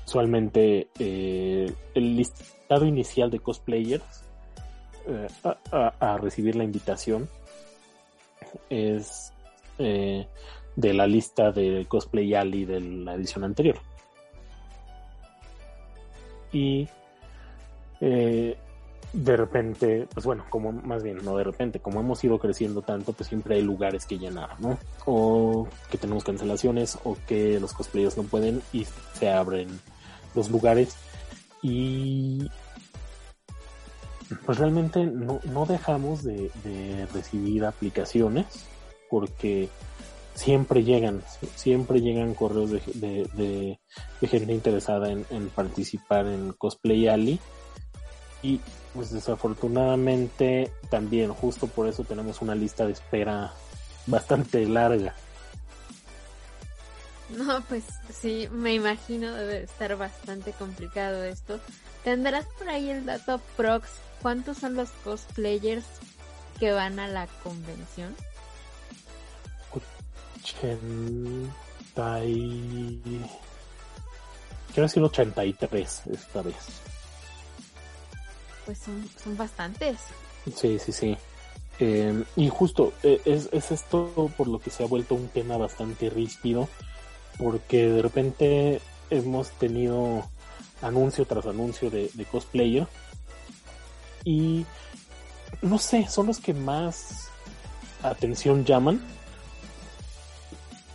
Usualmente 0.07 0.88
eh, 0.99 1.73
el 1.95 2.17
listado 2.17 2.87
inicial 2.87 3.31
de 3.31 3.38
cosplayers 3.41 4.25
eh, 5.07 5.29
a, 5.73 6.19
recibir 6.19 6.57
la 6.57 6.65
invitación 6.65 7.29
es 8.71 9.33
eh, 9.78 10.26
de 10.76 10.94
la 10.94 11.06
lista 11.06 11.50
de 11.52 11.87
cosplay 11.88 12.35
Ali 12.35 12.64
de 12.64 12.80
la 12.80 13.14
edición 13.14 13.44
anterior. 13.44 13.76
Y 16.52 16.88
de 18.00 19.37
repente, 19.37 20.06
pues 20.12 20.26
bueno, 20.26 20.44
como 20.50 20.70
más 20.73 21.02
bien, 21.02 21.18
no 21.25 21.37
de 21.37 21.44
repente, 21.44 21.80
como 21.80 22.00
hemos 22.00 22.23
ido 22.25 22.38
creciendo 22.38 22.82
tanto, 22.82 23.12
pues 23.12 23.28
siempre 23.28 23.56
hay 23.56 23.62
lugares 23.62 24.04
que 24.04 24.18
llenar, 24.18 24.61
¿no? 24.61 24.78
O 25.06 25.66
que 25.90 25.99
tenemos 25.99 26.25
cancelaciones 26.25 26.99
o 27.04 27.16
que 27.26 27.58
los 27.58 27.73
cosplayers 27.73 28.16
no 28.16 28.25
pueden 28.25 28.62
y 28.73 28.87
se 29.14 29.30
abren 29.30 29.68
los 30.35 30.50
lugares 30.50 30.97
y 31.62 32.50
pues 34.44 34.58
realmente 34.58 35.06
no, 35.06 35.40
no 35.44 35.64
dejamos 35.64 36.23
de, 36.23 36.50
recibir 37.14 37.64
aplicaciones 37.64 38.66
porque 39.11 39.69
siempre 40.38 40.85
llegan, 40.85 41.23
siempre 41.57 42.00
llegan 42.00 42.35
correos 42.35 42.71
de, 42.71 43.79
gente 44.21 44.53
interesada 44.53 45.11
en, 45.11 45.49
participar 45.55 46.27
en 46.27 46.53
Cosplay 46.53 47.09
Ali 47.09 47.41
y 48.43 48.61
pues 48.95 49.11
desafortunadamente 49.11 50.71
también 50.91 51.33
justo 51.33 51.67
por 51.67 51.88
eso 51.88 52.05
tenemos 52.05 52.41
una 52.41 52.55
lista 52.55 52.87
de 52.87 52.93
espera 52.93 53.53
bastante 54.07 54.65
larga. 54.67 55.15
No, 57.31 57.62
pues 57.69 57.85
sí, 58.12 58.49
me 58.50 58.75
imagino 58.75 59.35
debe 59.35 59.65
estar 59.65 59.97
bastante 59.97 60.53
complicado 60.53 61.25
esto. 61.25 61.61
¿Tendrás 62.05 62.47
por 62.59 62.71
ahí 62.71 62.91
el 62.91 63.05
dato 63.05 63.41
prox? 63.57 63.88
¿Cuántos 64.23 64.59
son 64.59 64.75
los 64.75 64.88
cosplayers 65.05 65.85
que 66.59 66.73
van 66.73 66.99
a 66.99 67.09
la 67.09 67.27
convención? 67.43 68.15
80 70.42 72.25
y... 72.25 73.23
Quiero 74.68 74.83
decir 74.83 75.02
83 75.02 76.02
esta 76.12 76.42
vez 76.42 76.54
pues 78.68 78.80
son, 78.80 79.35
bastantes. 79.38 79.97
Sí, 80.54 80.78
sí, 80.78 80.92
sí. 80.92 81.16
Eh, 81.80 82.23
y 82.37 82.50
justo 82.50 82.92
eh, 83.02 83.18
es, 83.25 83.49
es, 83.50 83.71
esto 83.71 84.30
por 84.37 84.47
lo 84.47 84.59
que 84.59 84.68
se 84.68 84.83
ha 84.83 84.87
vuelto 84.87 85.14
un 85.14 85.28
tema 85.28 85.57
bastante 85.57 86.11
ríspido, 86.11 86.68
porque 87.38 87.88
de 87.88 88.02
repente 88.02 88.83
hemos 89.09 89.52
tenido 89.52 90.23
anuncio 90.83 91.25
tras 91.25 91.47
anuncio 91.47 91.88
de, 91.88 92.11
de 92.12 92.25
cosplayer 92.26 92.87
y 94.23 94.66
no 95.62 95.78
sé, 95.78 96.07
son 96.09 96.26
los 96.26 96.38
que 96.38 96.52
más 96.52 97.30
atención 98.02 98.66
llaman 98.66 99.00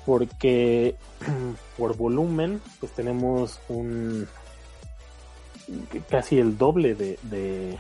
porque 0.05 0.95
por 1.77 1.95
volumen, 1.95 2.62
pues 2.79 2.91
tenemos 2.93 3.60
un 3.69 4.27
casi 6.10 6.39
el 6.39 6.57
doble 6.57 6.95
de, 6.95 7.77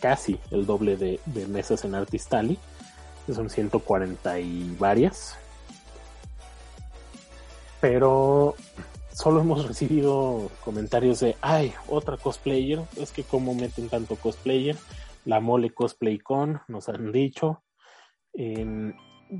casi 0.00 0.38
el 0.50 0.66
doble 0.66 0.96
de, 0.96 1.20
mesas 1.48 1.84
en 1.84 1.94
Artistali, 1.94 2.58
que 3.26 3.34
son 3.34 3.50
140 3.50 4.40
y 4.40 4.76
varias. 4.78 5.36
Pero 7.80 8.54
solo 9.12 9.40
hemos 9.40 9.66
recibido 9.68 10.50
comentarios 10.64 11.20
de, 11.20 11.36
ay, 11.40 11.72
otra 11.88 12.16
cosplayer, 12.16 12.80
es 12.96 13.10
que 13.10 13.24
como 13.24 13.54
meten 13.54 13.88
tanto 13.88 14.16
cosplayer, 14.16 14.76
la 15.24 15.40
mole 15.40 15.70
cosplay 15.70 16.18
con, 16.18 16.60
nos 16.68 16.88
han 16.88 17.12
dicho. 17.12 17.62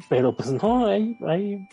Pero 0.09 0.35
pues 0.37 0.52
no, 0.52 0.87
hay, 0.87 1.16
hay 1.26 1.68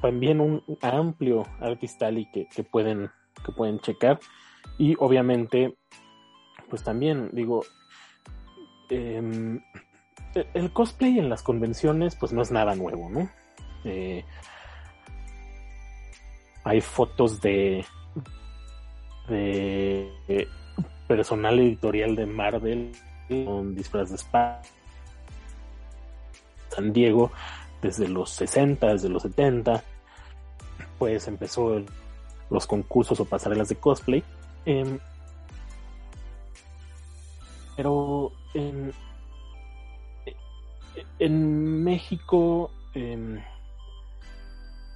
también 0.00 0.40
un 0.40 0.62
amplio 0.80 1.46
Artistali 1.60 2.30
que, 2.30 2.46
que 2.46 2.64
pueden, 2.64 3.10
que 3.44 3.52
pueden 3.52 3.80
checar. 3.80 4.18
Y 4.78 4.94
obviamente, 4.98 5.76
pues 6.68 6.82
también 6.82 7.30
digo, 7.32 7.62
em, 8.88 9.60
el 10.54 10.72
cosplay 10.72 11.18
en 11.18 11.28
las 11.28 11.42
convenciones 11.42 12.16
pues 12.16 12.32
no 12.32 12.42
es 12.42 12.50
nada 12.50 12.74
nuevo, 12.74 13.10
¿no? 13.10 13.28
Eh, 13.84 14.24
hay 16.64 16.80
fotos 16.80 17.40
de, 17.40 17.84
de 19.28 20.48
personal 21.08 21.58
editorial 21.58 22.14
de 22.14 22.26
Marvel 22.26 22.92
con 23.28 23.74
disfraz 23.74 24.10
de 24.10 24.16
spa 24.16 24.60
San 26.70 26.92
Diego 26.92 27.30
desde 27.82 28.08
los 28.08 28.30
60, 28.30 28.86
desde 28.88 29.08
los 29.08 29.22
70, 29.22 29.82
pues 30.98 31.26
empezó 31.28 31.82
los 32.50 32.66
concursos 32.66 33.20
o 33.20 33.24
pasarelas 33.24 33.68
de 33.68 33.76
cosplay. 33.76 34.22
Em, 34.64 34.98
pero 37.76 38.32
en, 38.54 38.92
en 41.18 41.84
México, 41.84 42.70
em, 42.94 43.40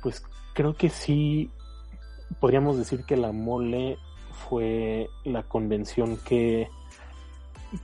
pues 0.02 0.22
creo 0.54 0.74
que 0.74 0.90
sí 0.90 1.50
podríamos 2.40 2.76
decir 2.76 3.04
que 3.04 3.16
la 3.16 3.32
mole 3.32 3.98
fue 4.48 5.08
la 5.24 5.42
convención 5.44 6.18
que 6.18 6.68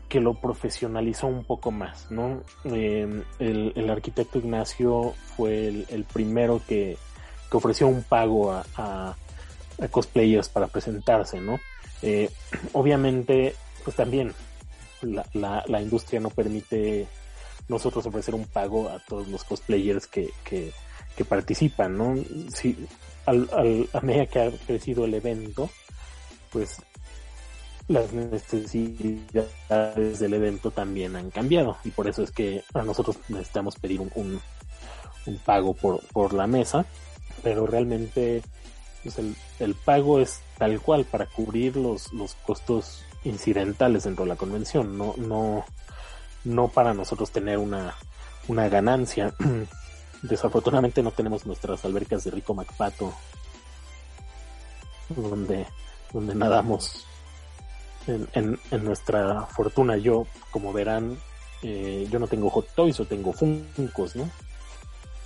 que 0.09 0.20
lo 0.20 0.35
profesionalizó 0.35 1.26
un 1.26 1.44
poco 1.44 1.70
más, 1.70 2.11
¿no? 2.11 2.42
Em, 2.64 3.23
el, 3.38 3.90
arquitecto 3.90 4.38
Ignacio 4.38 5.14
fue 5.37 5.68
el, 5.68 6.04
primero 6.12 6.61
que, 6.66 6.97
ofreció 7.52 7.88
un 7.88 8.02
pago 8.02 8.52
a, 8.52 9.16
cosplayers 9.90 10.49
para 10.49 10.66
presentarse, 10.66 11.40
¿no? 11.40 11.59
Eh, 12.02 12.30
obviamente, 12.73 13.54
pues 13.82 13.97
también 13.97 14.32
la, 15.32 15.80
industria 15.80 16.20
no 16.20 16.30
permite 16.30 17.06
nosotros 17.68 18.04
ofrecer 18.06 18.35
un 18.35 18.44
pago 18.44 18.88
a 18.88 18.99
todos 18.99 19.28
los 19.28 19.44
cosplayers 19.44 20.06
que, 20.06 20.30
que, 20.44 20.73
participan, 21.28 21.99
¿no? 21.99 22.14
Si, 22.54 22.76
al, 23.26 23.88
a 23.92 24.00
medida 24.00 24.26
que 24.26 24.40
ha 24.40 24.50
crecido 24.66 25.04
el 25.04 25.14
evento, 25.14 25.68
pues 26.50 26.82
las 27.90 28.12
necesidades 28.12 30.20
del 30.20 30.35
evento 30.35 30.70
también 30.70 31.16
han 31.16 31.30
cambiado 31.30 31.76
y 31.85 31.90
por 31.90 32.09
eso 32.09 32.23
es 32.23 32.30
que 32.30 32.62
a 32.73 32.82
nosotros 32.82 33.16
necesitamos 33.28 33.75
pedir 33.75 34.00
un, 34.00 34.40
un, 35.26 35.38
pago 35.44 35.75
por, 35.75 36.00
por, 36.12 36.32
la 36.32 36.47
mesa, 36.47 36.87
pero 37.42 37.66
realmente 37.66 38.42
pues 39.02 39.18
el, 39.18 39.35
el, 39.59 39.75
pago 39.75 40.20
es 40.20 40.40
tal 40.56 40.80
cual 40.80 41.04
para 41.04 41.26
cubrir 41.26 41.76
los, 41.76 42.12
los 42.12 42.35
costos 42.47 43.02
incidentales 43.25 44.04
dentro 44.04 44.25
de 44.25 44.28
la 44.28 44.37
convención, 44.37 44.97
no, 44.97 45.14
no, 45.16 45.64
no 46.44 46.68
para 46.68 46.94
nosotros 46.94 47.32
tener 47.32 47.59
una, 47.59 47.97
una 48.46 48.68
ganancia. 48.68 49.35
Desafortunadamente 50.22 51.03
no 51.03 51.11
tenemos 51.11 51.44
nuestras 51.44 51.85
albercas 51.85 52.22
de 52.22 52.31
Rico 52.31 52.55
Macpato 52.55 53.12
donde, 55.09 55.66
donde 56.12 56.37
nadamos 56.37 57.05
en, 58.33 58.59
nuestra 58.85 59.46
fortuna. 59.46 59.96
Yo, 59.96 60.27
como 60.51 60.73
verán, 60.73 61.16
eh, 61.62 62.07
yo 62.11 62.18
no 62.18 62.27
tengo 62.27 62.51
Hot 62.51 62.68
Toys 62.75 62.99
o 63.01 63.05
tengo 63.05 63.33
Funcos, 63.33 64.16
¿no? 64.16 64.29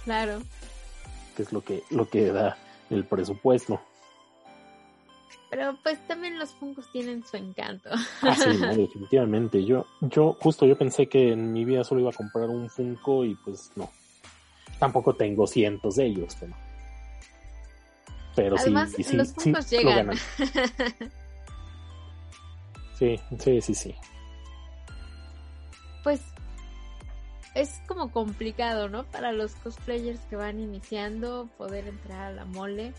Claro. 0.04 0.40
Que 1.36 1.42
es 1.42 1.52
lo 1.52 1.62
que, 1.62 1.82
lo 1.90 2.08
que 2.08 2.32
da 2.32 2.56
el 2.90 3.04
presupuesto. 3.04 3.80
Pero 5.50 5.76
pues 5.82 6.04
también 6.08 6.38
los 6.38 6.50
Funcos 6.50 6.90
tienen 6.90 7.24
su 7.24 7.36
encanto. 7.36 7.90
Ah, 8.22 8.34
sí, 8.34 8.56
definitivamente. 8.76 9.64
Yo, 9.64 9.86
yo, 10.00 10.36
justo 10.40 10.66
yo 10.66 10.76
pensé 10.76 11.08
que 11.08 11.32
en 11.32 11.52
mi 11.52 11.64
vida 11.64 11.84
solo 11.84 12.00
iba 12.00 12.10
a 12.10 12.14
comprar 12.14 12.48
un 12.48 12.68
Funko 12.68 13.24
y 13.24 13.36
pues 13.36 13.70
no. 13.76 13.90
Tampoco 14.78 15.14
tengo 15.14 15.46
cientos 15.46 15.96
de 15.96 16.06
ellos, 16.06 16.36
pero. 16.40 16.54
Pero 18.34 18.56
Además, 18.58 18.92
sí, 18.96 19.16
los 19.16 19.32
Funkos 19.32 19.70
llegan. 19.70 20.10
Sí, 22.94 23.20
sí, 23.38 23.60
sí, 23.60 23.74
sí. 23.74 23.94
Pues 26.02 26.20
es 27.54 27.80
como 27.86 28.10
complicado, 28.10 28.88
¿no? 28.88 29.04
Para 29.04 29.32
los 29.32 29.54
cosplayers 29.56 30.20
que 30.30 30.36
van 30.36 30.60
iniciando 30.60 31.48
poder 31.56 31.86
entrar 31.86 32.32
a 32.32 32.32
la 32.32 32.44
mole 32.44 32.92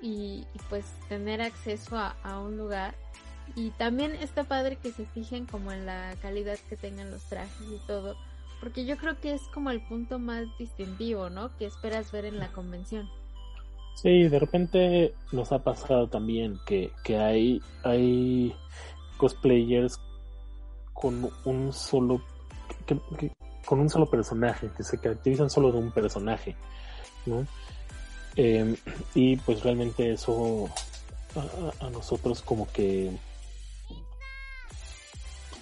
y, 0.00 0.46
pues 0.68 0.84
tener 1.08 1.40
acceso 1.40 1.96
a, 1.96 2.16
a, 2.22 2.38
un 2.40 2.56
lugar. 2.56 2.94
Y 3.56 3.70
también 3.70 4.12
está 4.12 4.44
padre 4.44 4.76
que 4.76 4.90
se 4.90 5.06
fijen 5.06 5.46
como 5.46 5.70
en 5.70 5.86
la 5.86 6.14
calidad 6.22 6.58
que 6.68 6.76
tengan 6.76 7.10
los 7.10 7.22
trajes 7.24 7.66
y 7.70 7.78
todo, 7.86 8.16
porque 8.60 8.86
yo 8.86 8.96
creo 8.96 9.20
que 9.20 9.34
es 9.34 9.42
como 9.52 9.70
el 9.70 9.86
punto 9.86 10.18
más 10.18 10.46
distintivo, 10.58 11.28
¿no? 11.28 11.54
Que 11.58 11.66
esperas 11.66 12.10
ver 12.10 12.24
en 12.24 12.38
la 12.38 12.48
convención. 12.48 13.08
Sí, 13.94 14.28
de 14.28 14.38
repente 14.38 15.14
nos 15.32 15.52
ha 15.52 15.60
pasado 15.60 16.08
también 16.08 16.58
que, 16.66 16.92
que 17.02 17.16
hay, 17.16 17.60
hay 17.84 18.54
cosplayers 19.16 19.98
con 20.92 21.30
un 21.44 21.72
solo 21.72 22.20
con 23.64 23.80
un 23.80 23.88
solo 23.88 24.06
personaje, 24.06 24.70
que 24.76 24.82
se 24.82 24.98
caracterizan 24.98 25.48
solo 25.48 25.72
de 25.72 25.78
un 25.78 25.90
personaje, 25.90 26.54
¿no? 27.26 27.46
Em, 28.36 28.76
y 29.14 29.36
pues 29.36 29.62
realmente 29.62 30.12
eso 30.12 30.68
a, 31.80 31.90
nosotros 31.90 32.42
como 32.42 32.70
que 32.72 33.10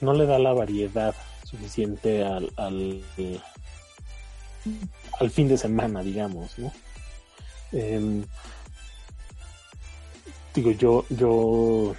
no 0.00 0.14
le 0.14 0.26
da 0.26 0.38
la 0.38 0.52
variedad 0.52 1.14
suficiente 1.44 2.24
al, 2.24 2.50
al, 2.56 3.02
al 5.20 5.30
fin 5.30 5.48
de 5.48 5.58
semana, 5.58 6.02
digamos, 6.02 6.58
¿no? 6.58 6.72
Em, 7.72 8.24
digo, 10.54 10.70
yo, 10.72 11.04
yo 11.08 11.94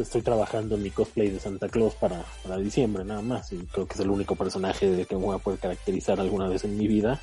estoy 0.00 0.22
trabajando 0.22 0.76
en 0.76 0.82
mi 0.82 0.90
cosplay 0.90 1.30
de 1.30 1.40
Santa 1.40 1.68
Claus 1.68 1.94
para, 1.94 2.24
para 2.42 2.56
diciembre 2.58 3.04
nada 3.04 3.22
más 3.22 3.52
y 3.52 3.58
creo 3.66 3.86
que 3.86 3.94
es 3.94 4.00
el 4.00 4.10
único 4.10 4.36
personaje 4.36 4.90
de 4.90 5.06
que 5.06 5.16
me 5.16 5.24
voy 5.24 5.36
a 5.36 5.38
poder 5.38 5.58
caracterizar 5.58 6.20
alguna 6.20 6.48
vez 6.48 6.64
en 6.64 6.76
mi 6.76 6.86
vida. 6.86 7.20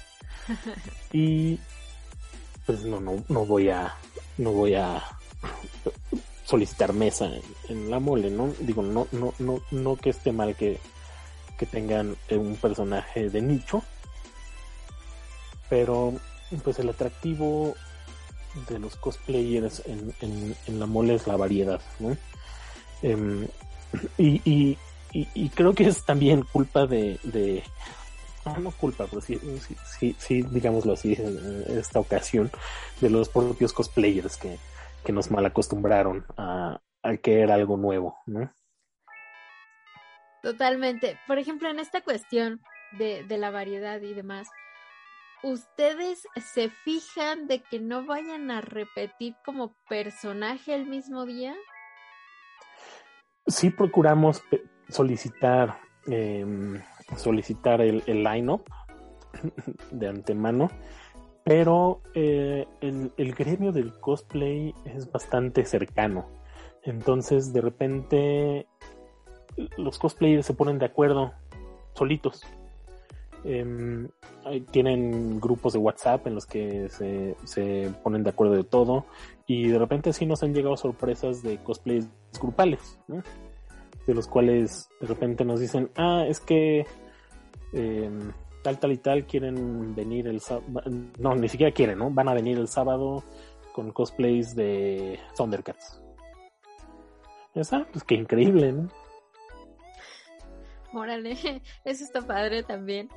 Y 1.12 1.60
pues 2.70 2.84
no 2.84 3.00
no 3.00 3.24
no 3.30 3.48
voy 3.48 3.70
a 3.70 3.96
no 4.38 4.52
voy 4.52 4.76
a 4.76 5.02
solicitar 6.46 6.94
mesa 6.94 7.28
en, 7.68 7.90
la 7.90 8.00
mole 8.00 8.30
no 8.30 8.54
digo 8.60 8.84
no 8.84 9.08
no 9.12 9.34
no 9.40 9.60
no 9.72 9.96
que 9.96 10.12
esté 10.12 10.32
mal 10.32 10.56
que 10.56 10.80
que 11.58 11.66
tengan 11.66 12.16
un 12.30 12.56
personaje 12.58 13.32
de 13.32 13.42
nicho 13.42 13.82
pero 15.68 16.14
pues 16.64 16.78
el 16.78 16.90
atractivo 16.90 17.74
de 18.68 18.80
los 18.80 18.96
cosplayers 18.96 19.84
en, 19.86 20.14
en, 20.22 20.80
la 20.80 20.86
mole 20.86 21.16
es 21.16 21.28
la 21.28 21.38
variedad, 21.38 21.82
¿no? 22.00 22.16
Em, 23.02 23.48
y, 24.18 24.78
y, 25.12 25.50
creo 25.50 25.74
que 25.74 25.88
es 25.88 26.06
también 26.06 26.44
culpa 26.44 26.86
de, 26.86 27.20
de 27.24 27.64
no 28.62 28.72
culpa, 28.72 29.06
pero 29.08 29.22
sí, 29.22 29.40
sí, 30.00 30.16
sí, 30.18 30.42
digámoslo 30.42 30.94
así, 30.94 31.14
en 31.14 31.78
esta 31.78 32.00
ocasión, 32.00 32.52
de 33.02 33.10
los 33.10 33.30
propios 33.30 33.74
cosplayers 33.74 34.38
que, 34.38 34.58
que 35.04 35.12
nos 35.12 35.30
mal 35.32 35.46
acostumbraron 35.46 36.26
a, 36.38 36.82
a 37.04 37.18
que 37.18 37.42
era 37.42 37.56
algo 37.56 37.78
nuevo, 37.78 38.18
¿no? 38.26 38.52
Totalmente. 40.42 41.20
Por 41.28 41.38
ejemplo, 41.38 41.70
en 41.70 41.80
esta 41.80 42.02
cuestión 42.02 42.62
de, 42.98 43.24
de 43.24 43.38
la 43.38 43.52
variedad 43.52 44.02
y 44.02 44.14
demás, 44.14 44.48
¿ustedes 45.44 46.28
se 46.36 46.70
fijan 46.70 47.48
de 47.48 47.62
que 47.62 47.80
no 47.80 48.06
vayan 48.06 48.52
a 48.52 48.62
repetir 48.62 49.36
como 49.46 49.74
personaje 49.88 50.76
el 50.76 50.86
mismo 50.86 51.26
día? 51.26 51.56
Sí 53.48 53.70
procuramos 53.70 54.44
solicitar 54.90 55.80
em, 56.08 56.82
solicitar 57.16 57.82
el, 57.82 58.04
line-up 58.06 58.64
de 59.92 60.08
antemano, 60.08 60.70
pero 61.44 62.02
eh, 62.14 62.68
el, 62.82 63.12
el, 63.18 63.34
gremio 63.34 63.72
del 63.72 64.00
cosplay 64.00 64.74
es 64.86 65.12
bastante 65.12 65.66
cercano. 65.66 66.28
Entonces, 66.84 67.52
de 67.54 67.62
repente, 67.62 68.68
los 69.78 70.00
cosplayers 70.00 70.46
se 70.46 70.54
ponen 70.54 70.80
de 70.80 70.86
acuerdo 70.86 71.34
solitos. 71.94 72.44
Eh, 73.46 74.10
tienen 74.72 75.40
grupos 75.40 75.74
de 75.74 75.80
WhatsApp 75.80 76.28
en 76.28 76.36
los 76.36 76.46
que 76.46 76.90
se, 76.90 77.36
se, 77.46 77.92
ponen 78.04 78.24
de 78.24 78.32
acuerdo 78.32 78.56
de 78.56 78.64
todo 78.64 79.06
y 79.48 79.68
de 79.68 79.80
repente 79.80 80.12
sí 80.14 80.26
nos 80.26 80.44
han 80.44 80.54
llegado 80.54 80.76
sorpresas 80.76 81.42
de 81.42 81.58
cosplays 81.58 82.08
grupales, 82.42 83.00
de 84.08 84.14
los 84.14 84.28
cuales 84.28 84.90
de 85.00 85.08
repente 85.08 85.46
nos 85.46 85.60
dicen, 85.60 85.90
ah, 85.96 86.26
es 86.28 86.40
que 86.40 86.86
eh, 87.74 88.12
tal, 88.64 88.80
tal 88.80 88.92
y 88.92 88.98
tal 88.98 89.26
quieren 89.26 89.96
venir 89.96 90.28
el 90.28 90.42
sábado, 90.42 90.82
no, 91.20 91.36
ni 91.36 91.48
siquiera 91.48 91.74
quieren, 91.74 92.00
¿no? 92.00 92.10
Van 92.12 92.28
a 92.28 92.34
venir 92.34 92.58
el 92.58 92.68
sábado 92.68 93.24
con 93.74 93.92
cosplays 93.92 94.56
de 94.56 95.20
Thundercats. 95.36 96.02
Esa, 97.56 97.88
pues 97.92 98.04
qué 98.04 98.16
increíble, 98.16 98.72
¿no? 98.72 98.90
Órale, 100.94 101.32
eso 101.86 102.04
está 102.04 102.22
padre 102.22 102.64
también. 102.64 103.10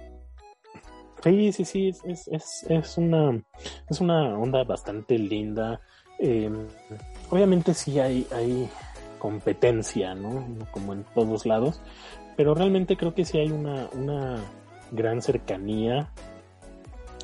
Sí, 1.22 1.52
sí, 1.52 1.64
sí, 1.64 1.88
es, 1.88 2.26
es, 2.28 2.66
es, 2.68 2.98
una, 2.98 3.40
es 3.88 4.00
una 4.00 4.36
onda 4.36 4.64
bastante 4.64 5.16
linda. 5.18 5.80
Eh, 6.18 6.50
obviamente 7.30 7.74
sí 7.74 8.00
hay, 8.00 8.26
hay 8.32 8.68
competencia, 9.20 10.14
¿no? 10.14 10.44
Como 10.72 10.92
en 10.94 11.04
todos 11.14 11.46
lados, 11.46 11.80
pero 12.36 12.54
realmente 12.54 12.96
creo 12.96 13.14
que 13.14 13.24
sí 13.24 13.38
hay 13.38 13.52
una, 13.52 13.88
una 13.92 14.42
gran 14.90 15.22
cercanía 15.22 16.10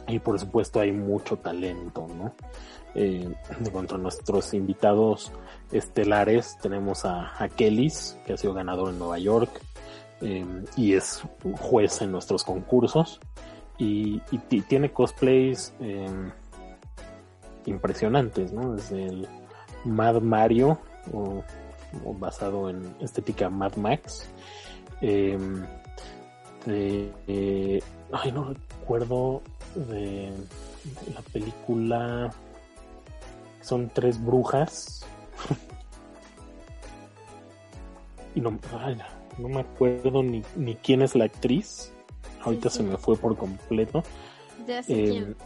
y 0.06 0.20
por 0.20 0.38
supuesto 0.38 0.78
hay 0.78 0.92
mucho 0.92 1.36
talento, 1.36 2.06
¿no? 2.16 2.32
Eh, 2.94 3.28
de 3.58 3.70
cuanto 3.70 3.96
a 3.96 3.98
nuestros 3.98 4.54
invitados 4.54 5.32
estelares, 5.72 6.56
tenemos 6.62 7.04
a, 7.04 7.42
a 7.42 7.48
Kellys, 7.48 8.16
que 8.24 8.34
ha 8.34 8.36
sido 8.36 8.54
ganador 8.54 8.90
en 8.90 8.98
Nueva 9.00 9.18
York 9.18 9.50
eh, 10.20 10.44
y 10.76 10.94
es 10.94 11.22
juez 11.60 12.02
en 12.02 12.10
nuestros 12.10 12.42
concursos 12.42 13.20
y, 13.78 14.20
tiene 14.68 14.90
cosplays 14.90 15.72
eh, 15.80 16.08
impresionantes, 17.66 18.52
¿no? 18.52 18.74
Desde 18.74 19.06
el 19.06 19.28
Mad 19.84 20.20
Mario, 20.20 20.78
o, 21.12 21.44
basado 22.14 22.68
en 22.68 22.96
estética 23.00 23.48
Mad 23.48 23.76
Max. 23.76 24.28
Eh, 25.00 25.38
ay, 28.12 28.32
no 28.32 28.54
recuerdo 28.80 29.42
de, 29.76 30.32
de 31.06 31.14
la 31.14 31.20
película. 31.32 32.30
Son 33.60 33.88
tres 33.90 34.22
brujas. 34.22 35.06
y 38.34 38.40
no, 38.40 38.58
ay, 38.80 38.96
no 38.96 39.17
me 39.46 39.60
acuerdo 39.60 40.22
ni, 40.24 40.42
ni 40.56 40.74
quién 40.74 41.02
es 41.02 41.14
la 41.14 41.26
actriz. 41.26 41.92
Ahorita 42.42 42.70
Sí, 42.70 42.78
se 42.78 42.82
me 42.82 42.96
fue 42.96 43.16
por 43.16 43.36
completo. 43.36 44.02
Ya 44.66 44.82
sé 44.82 44.92
Eh, 45.04 45.10
quién. 45.10 45.36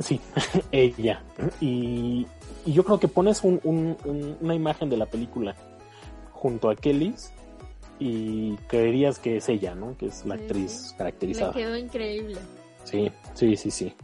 Sí, 0.00 0.20
ella. 0.72 1.22
Y, 1.60 2.26
y 2.66 2.72
yo 2.72 2.84
creo 2.84 2.98
que 3.00 3.08
pones 3.08 3.42
un- 3.44 3.60
un- 3.64 3.96
un- 4.04 4.36
una 4.40 4.54
imagen 4.54 4.90
de 4.90 4.96
la 4.96 5.06
película 5.06 5.54
junto 6.32 6.68
a 6.68 6.76
Kellys 6.76 7.30
y 8.00 8.56
creerías 8.66 9.18
que 9.20 9.36
es 9.36 9.48
ella, 9.48 9.74
¿no? 9.74 9.96
Que 9.96 10.06
es 10.06 10.26
la 10.26 10.36
Sí, 10.36 10.42
actriz 10.42 10.94
caracterizada. 10.98 11.52
quedó 11.52 11.76
increíble. 11.76 12.38
Sí, 12.84 13.10
sí, 13.34 13.56
sí, 13.56 13.70
sí. 13.70 13.94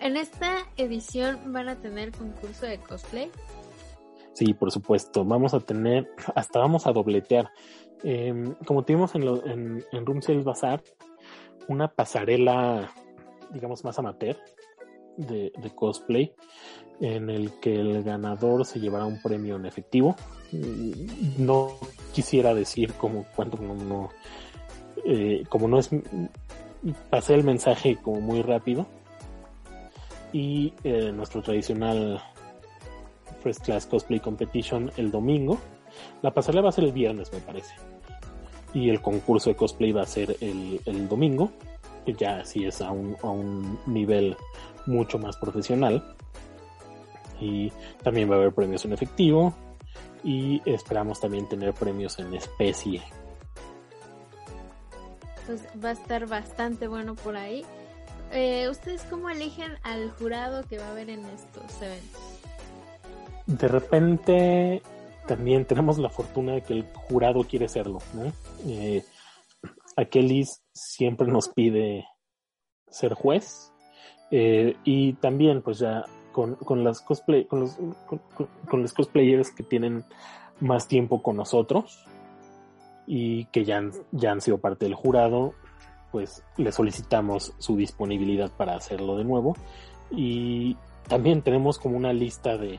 En 0.00 0.16
esta 0.16 0.58
edición 0.76 1.52
van 1.52 1.68
a 1.68 1.76
tener 1.76 2.10
concurso 2.12 2.66
de 2.66 2.78
cosplay. 2.78 3.30
Sí, 4.34 4.54
por 4.54 4.70
supuesto. 4.70 5.24
Vamos 5.24 5.54
a 5.54 5.60
tener, 5.60 6.08
hasta 6.34 6.58
vamos 6.58 6.86
a 6.86 6.92
dobletear. 6.92 7.50
Eh, 8.04 8.54
como 8.66 8.84
tuvimos 8.84 9.14
en, 9.14 9.24
lo- 9.24 9.46
en, 9.46 9.84
en 9.92 10.06
Room 10.06 10.22
Sales 10.22 10.44
Bazaar, 10.44 10.82
una 11.68 11.88
pasarela, 11.88 12.90
digamos, 13.50 13.84
más 13.84 13.98
amateur 13.98 14.36
de, 15.16 15.52
de 15.56 15.70
cosplay, 15.74 16.32
en 17.00 17.30
el 17.30 17.52
que 17.60 17.74
el 17.74 18.02
ganador 18.02 18.64
se 18.64 18.80
llevará 18.80 19.04
un 19.06 19.20
premio 19.22 19.56
en 19.56 19.66
efectivo. 19.66 20.16
Mm, 20.52 21.44
No 21.44 21.68
quisiera 22.12 22.54
decir 22.54 22.92
como 22.94 23.24
cuánto 23.36 23.56
no, 23.58 23.74
no 23.74 24.10
eh, 25.04 25.44
como 25.48 25.66
no 25.68 25.78
es 25.78 25.90
pasé 27.10 27.34
el 27.34 27.42
mensaje 27.44 27.96
como 27.96 28.20
muy 28.20 28.42
rápido 28.42 28.86
y 30.32 30.74
eh, 30.84 31.10
nuestro 31.12 31.42
tradicional 31.42 32.22
First 33.42 33.64
Class 33.64 33.86
Cosplay 33.86 34.20
Competition 34.20 34.90
el 34.96 35.10
domingo. 35.10 35.58
La 36.22 36.32
pasarela 36.32 36.62
va 36.62 36.68
a 36.70 36.72
ser 36.72 36.84
el 36.84 36.92
viernes, 36.92 37.32
me 37.32 37.40
parece. 37.40 37.74
Y 38.74 38.88
el 38.88 39.02
concurso 39.02 39.50
de 39.50 39.56
cosplay 39.56 39.92
va 39.92 40.02
a 40.02 40.06
ser 40.06 40.36
el, 40.40 40.80
el 40.86 41.08
domingo, 41.08 41.50
que 42.06 42.14
ya 42.14 42.44
sí 42.44 42.64
es 42.64 42.80
a 42.80 42.90
un, 42.90 43.16
a 43.22 43.28
un 43.28 43.78
nivel 43.86 44.36
mucho 44.86 45.18
más 45.18 45.36
profesional. 45.36 46.14
Y 47.40 47.70
también 48.02 48.30
va 48.30 48.36
a 48.36 48.38
haber 48.38 48.52
premios 48.52 48.84
en 48.84 48.92
efectivo. 48.92 49.54
Y 50.24 50.62
esperamos 50.64 51.20
también 51.20 51.48
tener 51.48 51.74
premios 51.74 52.18
en 52.18 52.32
especie. 52.34 53.02
Pues 55.46 55.66
va 55.84 55.90
a 55.90 55.92
estar 55.92 56.26
bastante 56.26 56.86
bueno 56.86 57.14
por 57.14 57.36
ahí. 57.36 57.64
Eh, 58.30 58.68
¿Ustedes 58.70 59.02
cómo 59.10 59.28
eligen 59.28 59.76
al 59.82 60.10
jurado 60.12 60.62
que 60.66 60.78
va 60.78 60.86
a 60.86 60.90
haber 60.92 61.10
en 61.10 61.24
estos 61.26 61.82
eventos? 61.82 62.31
De 63.46 63.68
repente 63.68 64.82
también 65.26 65.64
tenemos 65.64 65.98
la 65.98 66.08
fortuna 66.08 66.52
de 66.52 66.62
que 66.62 66.72
el 66.74 66.84
jurado 66.94 67.44
quiere 67.44 67.68
serlo, 67.68 67.98
¿no? 68.14 68.32
Eh, 68.66 69.04
siempre 70.72 71.26
nos 71.28 71.48
pide 71.48 72.06
ser 72.88 73.14
juez 73.14 73.72
eh, 74.30 74.76
y 74.84 75.14
también 75.14 75.62
pues 75.62 75.78
ya 75.78 76.04
con, 76.32 76.56
con 76.56 76.82
las 76.84 77.00
cosplay 77.00 77.44
con 77.44 77.60
los, 77.60 77.76
con 78.68 78.82
los 78.82 78.92
cosplayers 78.92 79.50
que 79.50 79.62
tienen 79.62 80.04
más 80.60 80.88
tiempo 80.88 81.22
con 81.22 81.36
nosotros 81.36 82.04
y 83.06 83.46
que 83.46 83.64
ya 83.64 83.78
han, 83.78 83.92
ya 84.12 84.32
han 84.32 84.40
sido 84.40 84.58
parte 84.58 84.86
del 84.86 84.94
jurado 84.94 85.54
pues 86.10 86.44
le 86.56 86.72
solicitamos 86.72 87.54
su 87.58 87.76
disponibilidad 87.76 88.50
para 88.50 88.74
hacerlo 88.74 89.16
de 89.16 89.24
nuevo 89.24 89.56
y 90.10 90.76
también 91.08 91.42
tenemos 91.42 91.78
como 91.78 91.96
una 91.96 92.12
lista 92.12 92.56
de, 92.56 92.78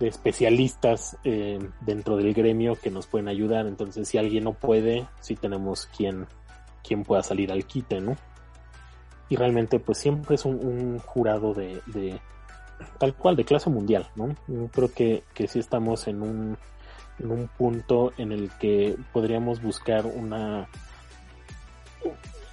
de 0.00 0.08
especialistas 0.08 1.16
eh, 1.24 1.58
dentro 1.82 2.16
del 2.16 2.32
gremio 2.32 2.74
que 2.74 2.90
nos 2.90 3.06
pueden 3.06 3.28
ayudar. 3.28 3.66
Entonces, 3.66 4.08
si 4.08 4.18
alguien 4.18 4.44
no 4.44 4.54
puede, 4.54 5.06
sí 5.20 5.36
tenemos 5.36 5.86
quien, 5.94 6.26
quien 6.82 7.04
pueda 7.04 7.22
salir 7.22 7.52
al 7.52 7.66
quite, 7.66 8.00
¿no? 8.00 8.16
Y 9.28 9.36
realmente, 9.36 9.78
pues 9.78 9.98
siempre 9.98 10.34
es 10.34 10.44
un, 10.44 10.54
un 10.66 10.98
jurado 10.98 11.54
de, 11.54 11.82
de 11.86 12.18
tal 12.98 13.14
cual, 13.14 13.36
de 13.36 13.44
clase 13.44 13.68
mundial, 13.68 14.08
¿no? 14.16 14.34
Yo 14.48 14.68
creo 14.68 14.92
que, 14.92 15.22
que 15.34 15.46
sí 15.46 15.58
estamos 15.58 16.08
en 16.08 16.22
un, 16.22 16.56
en 17.18 17.30
un 17.30 17.48
punto 17.48 18.12
en 18.16 18.32
el 18.32 18.50
que 18.58 18.96
podríamos 19.12 19.62
buscar 19.62 20.06
una 20.06 20.66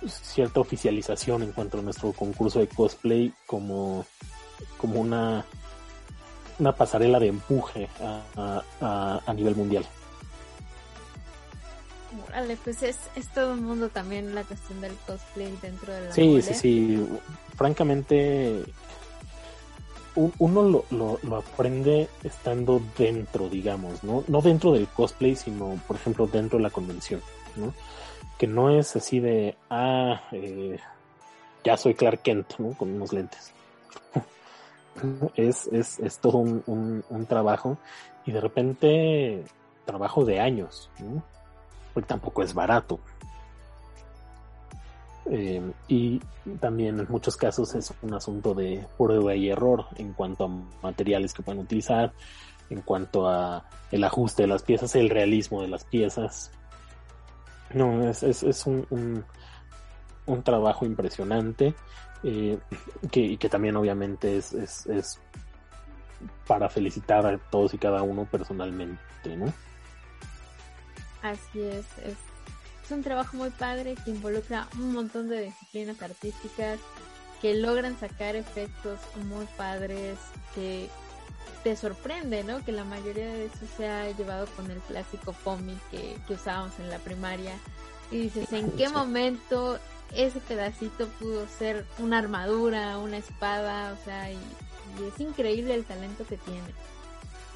cierta 0.06 0.60
oficialización 0.60 1.44
en 1.44 1.54
cuanto 1.54 1.80
a 1.80 1.82
nuestro 1.82 2.12
concurso 2.12 2.60
de 2.60 2.68
cosplay 2.68 3.34
como, 3.46 4.06
como 4.78 5.00
una 5.00 5.46
una 6.60 6.72
pasarela 6.74 7.20
de 7.20 7.28
empuje 7.28 7.88
a, 8.02 8.62
a- 9.26 9.34
nivel 9.34 9.56
mundial. 9.56 9.86
Órale, 12.30 12.58
pues 12.64 12.82
es, 12.84 12.98
es 13.16 13.28
todo 13.30 13.54
un 13.54 13.64
mundo 13.64 13.90
también 13.90 14.34
la 14.34 14.44
cuestión 14.44 14.82
del 14.82 14.94
cosplay 15.06 15.56
dentro 15.62 15.94
de 15.94 16.06
la 16.08 16.12
Sí, 16.14 16.28
mole. 16.28 16.42
sí, 16.42 16.54
sí. 16.54 17.08
Francamente, 17.56 18.64
un- 20.16 20.34
uno 20.40 20.64
lo, 20.64 20.86
lo- 20.90 21.20
lo 21.22 21.36
aprende 21.38 22.10
estando 22.24 22.82
dentro, 22.98 23.50
digamos, 23.50 24.04
¿no? 24.04 24.24
No 24.28 24.42
dentro 24.42 24.72
del 24.72 24.88
cosplay, 24.88 25.36
sino, 25.36 25.80
por 25.86 25.98
ejemplo, 25.98 26.28
dentro 26.28 26.58
de 26.58 26.64
la 26.64 26.70
convención, 26.70 27.22
¿no? 27.56 27.74
Que 28.38 28.48
no 28.48 28.70
es 28.70 28.96
así 28.96 29.20
de, 29.20 29.56
ah, 29.70 30.22
eh, 30.32 30.80
ya 31.64 31.76
soy 31.78 31.94
Clark 31.94 32.22
Kent, 32.22 32.58
¿no? 32.58 32.74
Con 32.78 32.90
unos 32.94 33.12
lentes. 33.14 33.52
Es, 35.36 35.68
es, 35.68 36.00
es 36.00 36.20
todo 36.20 36.38
un, 36.40 37.04
un- 37.10 37.26
trabajo 37.26 37.78
y 38.26 38.32
de 38.32 38.42
repente 38.42 39.44
trabajo 39.86 40.26
de 40.26 40.40
años, 40.40 40.90
¿no? 41.00 41.24
Porque 41.94 42.08
tampoco 42.08 42.44
es 42.44 42.54
barato. 42.54 43.00
Eh, 45.30 45.62
y 45.90 46.20
también 46.62 47.00
en 47.00 47.08
muchos 47.10 47.36
casos 47.36 47.76
es 47.76 47.94
un 48.02 48.14
asunto 48.14 48.54
de 48.54 48.86
prueba 48.98 49.36
y 49.36 49.50
error 49.50 49.86
en 49.98 50.14
cuanto 50.14 50.46
a 50.46 50.48
materiales 50.82 51.34
que 51.34 51.44
pueden 51.44 51.62
utilizar, 51.62 52.14
en 52.70 52.82
cuanto 52.82 53.28
a 53.28 53.66
el 53.92 54.04
ajuste 54.04 54.44
de 54.44 54.48
las 54.48 54.64
piezas, 54.64 54.96
el 54.96 55.10
realismo 55.10 55.62
de 55.62 55.68
las 55.68 55.84
piezas. 55.84 56.52
No, 57.74 58.08
es, 58.08 58.24
es, 58.24 58.44
es 58.44 58.66
un, 58.66 59.24
un 60.26 60.44
trabajo 60.44 60.86
impresionante 60.86 61.74
eh, 62.30 62.60
que, 63.10 63.22
y 63.22 63.38
que 63.38 63.48
también 63.48 63.78
obviamente 63.78 64.38
es, 64.38 64.52
es, 64.52 64.86
es 64.88 65.18
para 66.46 66.68
felicitar 66.68 67.26
a 67.26 67.38
todos 67.38 67.74
y 67.74 67.78
cada 67.78 68.04
uno 68.04 68.26
personalmente, 68.26 69.00
¿no? 69.38 69.46
Así 71.22 71.62
es, 71.62 71.86
es, 72.00 72.18
es 72.84 72.92
un 72.92 73.02
trabajo 73.02 73.38
muy 73.38 73.50
padre 73.50 73.96
que 74.04 74.12
involucra 74.12 74.68
un 74.76 74.92
montón 74.92 75.30
de 75.30 75.44
disciplinas 75.44 76.02
artísticas 76.02 76.80
que 77.42 77.54
logran 77.54 77.98
sacar 77.98 78.36
efectos 78.36 79.00
muy 79.30 79.46
padres 79.56 80.18
que 80.54 80.90
te 81.64 81.78
sorprende, 81.78 82.44
¿no? 82.44 82.62
Que 82.66 82.74
la 82.74 82.84
mayoría 82.84 83.28
de 83.28 83.46
eso 83.46 83.66
se 83.78 83.88
ha 83.88 84.12
llevado 84.12 84.48
con 84.58 84.70
el 84.70 84.80
clásico 84.80 85.34
cómic 85.46 85.78
que, 85.92 86.18
que 86.28 86.34
usábamos 86.34 86.78
en 86.80 86.90
la 86.90 87.00
primaria 87.00 87.54
y 88.12 88.24
dices, 88.24 88.52
¿en 88.52 88.70
qué 88.72 88.90
momento 88.90 89.80
ese 90.14 90.40
pedacito 90.40 91.08
pudo 91.20 91.46
ser 91.48 91.86
una 92.00 92.18
armadura, 92.20 92.98
una 92.98 93.18
espada? 93.18 93.94
O 93.94 94.06
sea, 94.06 94.32
y, 94.32 94.38
es 95.08 95.20
increíble 95.20 95.76
el 95.76 95.86
talento 95.86 96.26
que 96.26 96.38
tiene. 96.38 96.68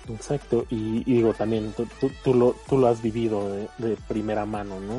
Exacto, 0.10 0.66
y, 0.70 1.04
digo 1.04 1.34
también, 1.34 1.74
tú, 2.24 2.34
lo, 2.34 2.56
tú 2.68 2.78
lo 2.78 2.88
has 2.88 3.02
vivido 3.02 3.50
de, 3.50 3.70
de 3.78 3.98
primera 4.08 4.46
mano, 4.46 4.80
¿no? 4.80 4.96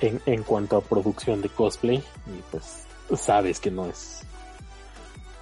En, 0.00 0.20
en, 0.26 0.42
cuanto 0.42 0.76
a 0.76 0.80
producción 0.80 1.42
de 1.42 1.48
cosplay, 1.48 1.98
y 1.98 2.42
pues 2.50 2.84
sabes 3.14 3.60
que 3.60 3.70
no 3.70 3.86
es, 3.86 4.22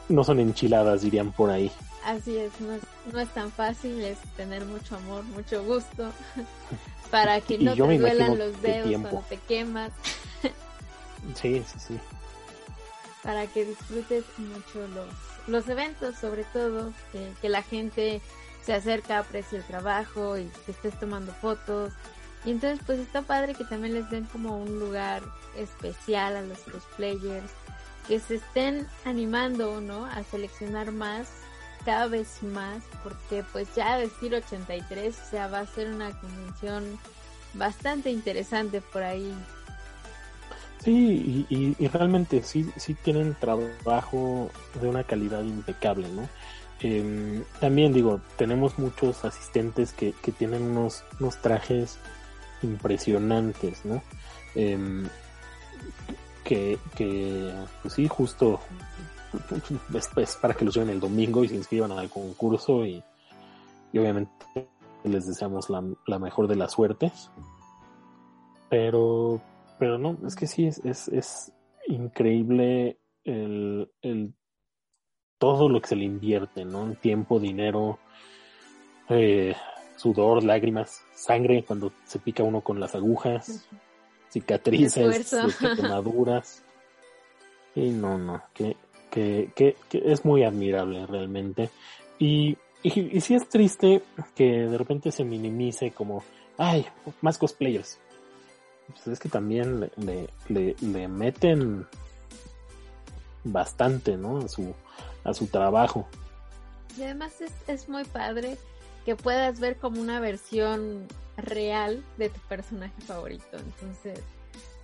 no 0.09 0.25
son 0.25 0.41
enchiladas, 0.41 1.03
dirían 1.03 1.33
por 1.33 1.51
ahí. 1.51 1.71
Así 2.05 2.37
es, 2.37 2.61
no 2.61 2.73
es, 2.75 2.83
no 3.13 3.19
es 3.19 3.29
tan 3.33 3.51
fácil, 3.51 4.03
es 4.05 4.19
tener 4.37 4.65
mucho 4.67 4.97
amor, 4.97 5.25
mucho 5.25 5.65
gusto, 5.65 6.13
para 7.11 7.41
que 7.41 7.59
no 7.59 7.73
te 7.75 7.99
duelan 7.99 8.39
los 8.39 8.61
dedos 8.61 9.01
cuando 9.01 9.25
te 9.29 9.39
quemas. 9.39 9.91
sí, 11.35 11.65
sí, 11.67 11.79
sí. 11.79 11.99
Para 13.23 13.47
que 13.47 13.65
disfrutes 13.65 14.25
mucho 14.37 14.87
los, 14.89 15.09
los 15.47 15.69
eventos, 15.69 16.17
sobre 16.17 16.45
todo, 16.45 16.93
que, 17.11 17.33
que 17.41 17.49
la 17.49 17.63
gente 17.63 18.21
se 18.65 18.75
acerca, 18.75 19.19
aprecia 19.19 19.59
el 19.59 19.65
trabajo 19.65 20.37
y 20.37 20.45
que 20.65 20.73
estés 20.73 20.99
tomando 20.99 21.33
fotos. 21.33 21.93
Y 22.45 22.51
entonces 22.51 22.81
pues 22.85 22.99
está 22.99 23.23
padre 23.23 23.55
que 23.55 23.65
también 23.65 23.95
les 23.95 24.11
den 24.11 24.25
como 24.27 24.59
un 24.59 24.79
lugar 24.79 25.23
especial 25.57 26.37
a 26.37 26.43
los 26.43 26.59
cosplayers, 26.59 27.51
que 28.07 28.21
se 28.21 28.35
estén 28.37 28.87
animando, 29.07 29.81
¿no? 29.81 30.05
A 30.05 30.23
seleccionar 30.25 30.93
más, 30.93 31.29
cada 31.85 32.07
vez 32.07 32.43
más, 32.43 32.83
porque 33.03 33.45
pues 33.53 33.69
ya 33.75 33.97
vestir 33.97 34.35
83, 34.35 35.17
o 35.19 35.31
sea, 35.31 35.49
va 35.49 35.61
a 35.61 35.67
ser 35.67 35.89
una 35.93 36.11
convención 36.21 36.99
bastante 37.55 38.11
interesante 38.11 38.81
por 38.81 39.03
ahí. 39.03 39.33
Sí, 40.83 41.47
y, 41.49 41.55
y, 41.55 41.77
y 41.79 41.89
realmente 41.89 42.43
sí, 42.43 42.71
sí 42.77 42.95
tienen 42.95 43.35
trabajo 43.35 44.51
de 44.81 44.89
una 44.89 45.05
calidad 45.05 45.43
impecable, 45.43 46.09
¿no? 46.09 46.29
Eh, 46.81 47.43
también 47.61 47.93
digo, 47.93 48.21
tenemos 48.37 48.79
muchos 48.79 49.25
asistentes 49.25 49.93
que, 49.93 50.13
que 50.23 50.33
tienen 50.33 50.63
unos, 50.63 51.05
unos 51.19 51.41
trajes 51.41 51.99
impresionantes, 52.63 53.85
¿no? 53.85 54.03
Eh, 54.55 55.07
que, 56.45 56.79
que, 56.95 57.53
pues 57.81 57.95
sí, 57.95 58.07
justo 58.07 58.61
es, 59.95 60.11
es, 60.17 60.37
para 60.37 60.55
que 60.55 60.65
los 60.65 60.75
lleven 60.75 60.91
el 60.91 61.01
domingo 61.01 61.45
y 61.45 61.49
se 61.49 61.57
inscriban 61.57 61.93
al 61.93 62.11
concurso 62.11 62.85
y, 62.85 63.03
y 63.93 63.99
obviamente 63.99 64.69
les 65.05 65.27
deseamos 65.27 65.71
la, 65.71 65.85
la, 66.07 66.19
mejor 66.19 66.49
de 66.49 66.57
las 66.57 66.73
suertes. 66.73 67.31
Pero, 68.71 69.41
pero 69.79 69.99
no, 69.99 70.19
es 70.27 70.35
que 70.35 70.47
sí, 70.47 70.67
es, 70.67 70.79
es, 70.85 71.09
es 71.09 71.53
increíble 71.87 72.99
el, 73.25 73.91
el, 74.03 74.35
todo 75.39 75.69
lo 75.69 75.81
que 75.81 75.89
se 75.89 75.97
le 75.97 76.05
invierte, 76.05 76.65
¿no? 76.65 76.95
Tiempo, 76.95 77.39
dinero, 77.39 77.99
eh, 79.09 79.55
sudor, 79.97 80.43
lágrimas, 80.43 81.05
sangre 81.15 81.65
cuando 81.65 81.93
se 82.05 82.19
pica 82.19 82.43
uno 82.43 82.63
con 82.63 82.81
las 82.81 82.95
agujas, 82.95 83.69
cicatrices, 84.31 85.35
quemaduras. 85.77 86.63
Y 87.77 87.91
no, 87.91 88.17
no, 88.17 88.41
que, 88.55 88.77
que, 89.15 89.53
que, 89.55 89.77
que, 89.89 90.03
es 90.05 90.25
muy 90.25 90.43
admirable 90.43 91.07
realmente. 91.07 91.71
Y, 92.19 92.59
y, 92.83 93.17
y 93.17 93.21
sí 93.21 93.37
es 93.37 93.49
triste 93.49 94.03
que 94.35 94.67
de 94.67 94.77
repente 94.77 95.13
se 95.13 95.23
minimice 95.23 95.93
como, 95.93 96.25
ay, 96.59 96.85
más 97.21 97.39
cosplayers. 97.39 98.01
Pues 98.89 99.07
es 99.07 99.21
que 99.21 99.29
también 99.29 99.81
le, 99.81 99.91
le, 99.97 100.29
le, 100.49 100.77
le 100.81 101.09
meten 101.09 101.87
bastante, 103.45 104.17
¿no? 104.17 104.39
A 104.39 104.49
su, 104.49 104.75
a 105.23 105.33
su 105.33 105.47
trabajo. 105.47 106.09
Y 106.99 107.05
además 107.05 107.41
es, 107.41 107.53
es 107.69 107.89
muy 107.89 108.05
padre 108.05 108.59
que 109.05 109.15
puedas 109.15 109.61
ver 109.61 109.77
como 109.77 110.01
una 110.01 110.19
versión 110.19 111.07
real 111.37 112.03
de 112.19 112.31
tu 112.31 112.41
personaje 112.41 113.01
favorito. 113.03 113.59
Entonces, 113.59 114.19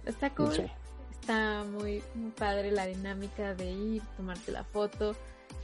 está 0.06 0.30
cool. 0.30 0.54
Sí. 0.54 0.62
Está 1.20 1.64
muy, 1.64 2.02
muy 2.14 2.30
padre 2.32 2.70
la 2.70 2.86
dinámica 2.86 3.54
de 3.54 3.70
ir, 3.70 4.02
tomarte 4.16 4.52
la 4.52 4.64
foto. 4.64 5.14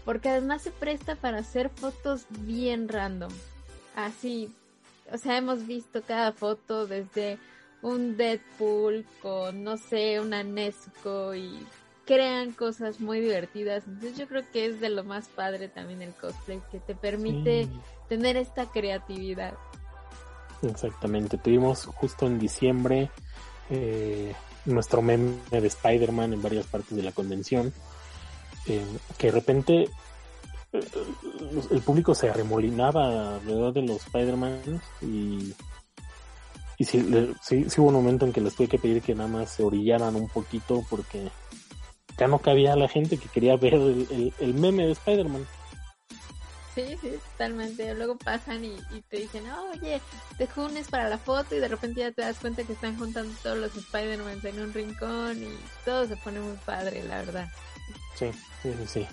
Porque 0.04 0.28
además 0.28 0.62
se 0.62 0.70
presta 0.70 1.16
para 1.16 1.38
hacer 1.38 1.70
fotos 1.70 2.26
bien 2.30 2.88
random. 2.88 3.32
Así, 3.94 4.52
o 5.12 5.18
sea, 5.18 5.36
hemos 5.36 5.66
visto 5.66 6.02
cada 6.02 6.32
foto 6.32 6.86
desde 6.86 7.38
un 7.82 8.16
Deadpool 8.16 9.04
con, 9.22 9.64
no 9.64 9.76
sé, 9.76 10.20
una 10.20 10.42
Nesco 10.42 11.34
y 11.34 11.66
crean 12.06 12.52
cosas 12.52 13.00
muy 13.00 13.20
divertidas. 13.20 13.84
Entonces 13.86 14.16
yo 14.16 14.26
creo 14.26 14.42
que 14.52 14.66
es 14.66 14.80
de 14.80 14.88
lo 14.88 15.04
más 15.04 15.28
padre 15.28 15.68
también 15.68 16.02
el 16.02 16.12
cosplay, 16.12 16.60
que 16.70 16.78
te 16.80 16.94
permite 16.94 17.64
sí. 17.64 17.70
tener 18.08 18.36
esta 18.36 18.66
creatividad. 18.66 19.54
Exactamente, 20.62 21.36
tuvimos 21.36 21.84
justo 21.86 22.26
en 22.26 22.38
diciembre 22.38 23.10
eh, 23.70 24.34
nuestro 24.66 25.02
meme 25.02 25.36
de 25.50 25.66
Spider-Man 25.66 26.34
en 26.34 26.42
varias 26.42 26.66
partes 26.66 26.96
de 26.96 27.02
la 27.02 27.12
convención, 27.12 27.72
eh, 28.66 28.84
que 29.16 29.28
de 29.28 29.32
repente 29.32 29.88
eh, 30.72 30.80
el 31.70 31.80
público 31.80 32.14
se 32.14 32.28
arremolinaba 32.28 33.36
alrededor 33.36 33.72
de 33.72 33.82
los 33.82 34.06
Spider-Man 34.06 34.60
y, 35.02 35.54
y 36.78 36.84
sí, 36.84 37.06
sí, 37.42 37.66
sí 37.68 37.80
hubo 37.80 37.88
un 37.88 37.94
momento 37.94 38.26
en 38.26 38.32
que 38.32 38.40
les 38.40 38.54
tuve 38.54 38.68
que 38.68 38.78
pedir 38.78 39.02
que 39.02 39.14
nada 39.14 39.28
más 39.28 39.50
se 39.50 39.62
orillaran 39.62 40.16
un 40.16 40.28
poquito 40.28 40.84
porque 40.90 41.30
ya 42.18 42.28
no 42.28 42.38
cabía 42.38 42.76
la 42.76 42.88
gente 42.88 43.18
que 43.18 43.28
quería 43.28 43.56
ver 43.56 43.74
el, 43.74 44.06
el, 44.10 44.34
el 44.38 44.54
meme 44.54 44.86
de 44.86 44.92
Spider-Man. 44.92 45.46
Sí, 46.76 46.98
sí, 47.00 47.18
totalmente. 47.32 47.94
Luego 47.94 48.18
pasan 48.18 48.62
y, 48.62 48.76
y 48.90 49.00
te 49.08 49.16
dicen, 49.16 49.48
oh, 49.48 49.70
oye, 49.72 49.98
te 50.36 50.46
unes 50.56 50.88
para 50.88 51.08
la 51.08 51.16
foto 51.16 51.54
y 51.54 51.58
de 51.58 51.68
repente 51.68 52.00
ya 52.00 52.12
te 52.12 52.20
das 52.20 52.36
cuenta 52.38 52.64
que 52.64 52.74
están 52.74 52.98
juntando 52.98 53.34
todos 53.42 53.56
los 53.56 53.74
Spider-Man 53.74 54.40
en 54.42 54.60
un 54.60 54.74
rincón 54.74 55.42
y 55.42 55.58
todo 55.86 56.06
se 56.06 56.16
pone 56.18 56.38
muy 56.38 56.56
padre, 56.66 57.02
la 57.04 57.22
verdad. 57.22 57.48
Sí, 58.14 58.30
sí, 58.62 58.74
sí, 58.74 58.86
sí. 58.86 59.06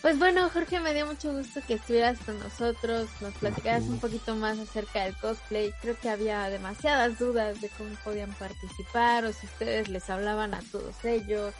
Pues 0.00 0.18
bueno, 0.18 0.48
Jorge, 0.48 0.80
me 0.80 0.94
dio 0.94 1.04
mucho 1.04 1.30
gusto 1.34 1.60
que 1.66 1.74
estuvieras 1.74 2.18
con 2.24 2.38
nosotros, 2.38 3.10
nos 3.20 3.34
platicaras 3.34 3.82
un 3.82 3.98
poquito 3.98 4.34
más 4.34 4.58
acerca 4.58 5.04
del 5.04 5.14
cosplay. 5.16 5.74
Creo 5.82 5.98
que 5.98 6.08
había 6.08 6.48
demasiadas 6.48 7.18
dudas 7.18 7.60
de 7.60 7.68
cómo 7.68 7.90
podían 8.02 8.32
participar 8.34 9.26
o 9.26 9.32
si 9.32 9.44
ustedes 9.44 9.88
les 9.88 10.08
hablaban 10.08 10.54
a 10.54 10.62
todos 10.72 11.04
ellos 11.04 11.52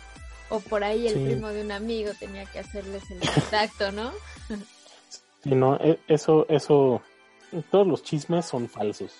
o 0.51 0.61
por 0.61 0.85
ahí 0.85 1.07
el 1.07 1.15
sí. 1.15 1.25
primo 1.25 1.49
de 1.49 1.63
un 1.63 1.73
amigo 1.73 2.13
tenía 2.19 2.45
que 2.47 2.61
hacerles 2.61 3.11
el 3.11 3.21
contacto, 3.21 3.93
¿no? 3.93 4.13
Sí, 5.45 5.51
no, 5.55 5.77
e, 5.77 6.01
eso, 6.09 6.47
eso, 6.49 7.01
todos 7.71 7.87
los 7.87 8.03
chismes 8.03 8.45
son 8.45 8.69
falsos. 8.69 9.13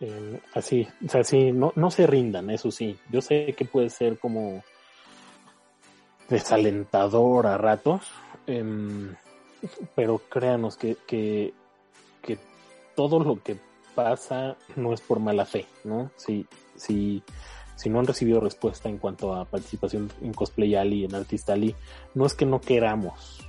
Eh, 0.00 0.40
así, 0.54 0.88
o 1.04 1.08
sea, 1.10 1.22
sí, 1.22 1.52
no, 1.52 1.70
no 1.76 1.90
se 1.90 2.06
rindan, 2.06 2.48
eso 2.48 2.70
sí. 2.70 2.98
Yo 3.10 3.20
sé 3.20 3.54
que 3.54 3.66
puede 3.66 3.90
ser 3.90 4.18
como 4.18 4.64
desalentador 6.30 7.46
a 7.46 7.58
ratos, 7.58 8.10
eh, 8.46 8.64
pero 9.94 10.18
créanos 10.30 10.78
que, 10.78 10.96
que, 11.06 11.52
que 12.22 12.38
todo 12.96 13.20
lo 13.20 13.42
que 13.42 13.58
pasa 13.94 14.56
no 14.76 14.92
es 14.92 15.00
por 15.00 15.20
mala 15.20 15.44
fe, 15.44 15.66
¿no? 15.84 16.10
Si, 16.16 16.46
si, 16.76 17.22
si 17.76 17.90
no 17.90 17.98
han 17.98 18.06
recibido 18.06 18.40
respuesta 18.40 18.88
en 18.88 18.98
cuanto 18.98 19.34
a 19.34 19.44
participación 19.44 20.10
en 20.22 20.32
Cosplay 20.32 20.74
Ali, 20.74 21.04
en 21.04 21.14
Artist 21.14 21.48
Ali, 21.50 21.74
no 22.14 22.26
es 22.26 22.34
que 22.34 22.46
no 22.46 22.60
queramos, 22.60 23.40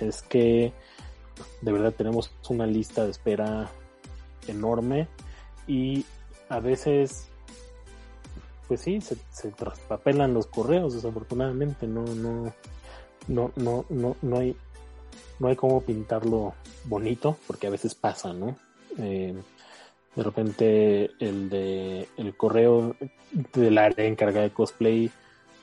es 0.00 0.22
que 0.22 0.72
de 1.60 1.72
verdad 1.72 1.92
tenemos 1.92 2.32
una 2.48 2.66
lista 2.66 3.04
de 3.04 3.10
espera 3.10 3.70
enorme 4.46 5.08
y 5.66 6.04
a 6.48 6.60
veces 6.60 7.28
pues 8.68 8.80
sí, 8.80 9.00
se, 9.00 9.18
se 9.30 9.50
traspapelan 9.50 10.32
los 10.32 10.46
correos, 10.46 10.94
desafortunadamente, 10.94 11.86
no, 11.86 12.04
no, 12.04 12.52
no, 13.28 13.52
no, 13.56 13.84
no, 13.90 14.16
no 14.22 14.38
hay, 14.38 14.56
no 15.38 15.48
hay 15.48 15.56
cómo 15.56 15.82
pintarlo 15.82 16.54
bonito, 16.84 17.36
porque 17.46 17.66
a 17.66 17.70
veces 17.70 17.94
pasa, 17.94 18.32
¿no? 18.32 18.56
Eh, 18.98 19.34
De 20.14 20.22
repente 20.22 21.10
el 21.20 21.48
de 21.48 22.08
el 22.16 22.36
correo 22.36 22.94
del 23.54 23.78
área 23.78 24.06
encargada 24.06 24.42
de 24.42 24.52
cosplay 24.52 25.10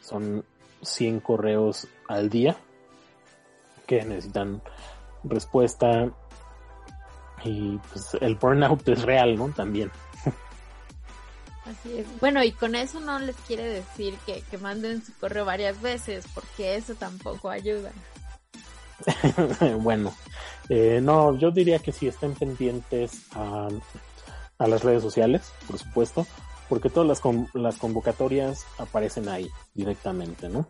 son 0.02 0.44
100 0.82 1.20
correos 1.20 1.88
al 2.08 2.30
día 2.30 2.58
que 3.86 4.04
necesitan 4.06 4.62
respuesta 5.24 6.12
y 7.44 7.78
pues 7.92 8.18
el 8.22 8.36
burnout 8.36 8.88
es 8.90 9.02
real, 9.04 9.36
¿no? 9.38 9.50
También. 9.50 9.92
Así 11.66 12.00
es. 12.00 12.08
Bueno, 12.20 12.44
y 12.44 12.52
con 12.52 12.76
eso 12.76 13.00
no 13.00 13.20
les 13.20 13.36
quiere 13.38 13.64
decir 13.64 14.16
que, 14.26 14.42
que 14.50 14.58
manden 14.58 15.06
su 15.06 15.14
correo 15.14 15.46
varias 15.46 15.80
veces, 15.82 16.26
porque 16.34 16.76
eso 16.76 16.96
tampoco 16.96 17.50
ayuda. 17.50 17.92
bueno, 19.80 20.14
eh, 20.68 21.00
no, 21.02 21.38
yo 21.38 21.52
diría 21.52 21.80
que 21.80 21.92
sí 21.92 22.08
estén 22.08 22.34
pendientes 22.34 23.24
a, 23.34 23.70
a 24.60 24.68
las 24.68 24.84
redes 24.84 25.02
sociales, 25.02 25.52
por 25.68 25.80
supuesto, 25.80 26.28
porque 26.68 26.90
todas 26.90 27.08
las, 27.08 27.22
las 27.54 27.78
convocatorias 27.78 28.66
aparecen 28.78 29.28
ahí 29.30 29.50
directamente, 29.74 30.50
¿no? 30.50 30.70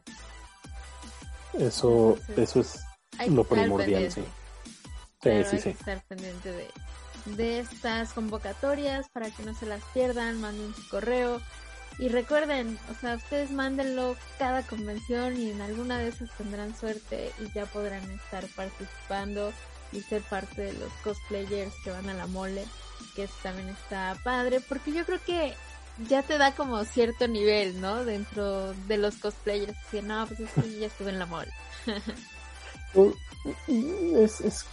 Eso, 1.53 2.17
eso 2.37 2.61
es 2.61 2.79
lo 3.27 3.43
primordial, 3.43 4.11
sí. 4.11 4.23
Sí, 5.21 5.29
sí, 5.43 5.55
hay 5.57 5.61
que 5.61 5.69
estar 5.71 6.01
pendiente 6.07 6.51
de, 6.51 6.67
de 7.35 7.59
estas 7.59 8.13
convocatorias 8.13 9.09
para 9.09 9.29
que 9.31 9.43
no 9.43 9.53
se 9.53 9.65
las 9.65 9.83
pierdan, 9.93 10.39
manden 10.39 10.73
su 10.73 10.87
correo. 10.87 11.41
Y 11.97 12.07
recuerden, 12.07 12.79
o 12.89 13.01
sea, 13.01 13.15
ustedes 13.15 13.51
mándenlo 13.51 14.15
cada 14.37 14.61
convención 14.63 15.35
y 15.35 15.49
en 15.49 15.59
alguna 15.59 15.97
de 15.97 16.07
esas 16.07 16.29
tendrán 16.37 16.73
suerte 16.73 17.33
y 17.39 17.51
ya 17.51 17.65
podrán 17.65 18.09
estar 18.09 18.45
participando 18.55 19.51
y 19.91 19.99
ser 19.99 20.21
parte 20.21 20.61
de 20.61 20.73
los 20.73 20.91
cosplayers 21.03 21.73
que 21.83 21.91
van 21.91 22.07
a 22.07 22.13
la 22.13 22.27
mole, 22.27 22.63
que 23.15 23.27
también 23.43 23.69
está 23.69 24.17
padre, 24.23 24.59
porque 24.67 24.91
yo 24.91 25.05
creo 25.05 25.19
que 25.25 25.53
ya 26.07 26.23
te 26.23 26.37
da 26.37 26.53
como 26.53 26.83
cierto 26.85 27.27
nivel, 27.27 27.81
¿no? 27.81 28.05
Dentro 28.05 28.73
de 28.87 28.97
los 28.97 29.17
cosplayers, 29.17 29.77
que 29.91 30.01
no, 30.01 30.25
pues 30.27 30.39
es 30.39 30.51
que 30.51 30.79
ya 30.79 30.87
estuve 30.87 31.11
en 31.11 31.19
la 31.19 31.25
mole. 31.25 31.51
Es, 33.67 34.41
es 34.41 34.65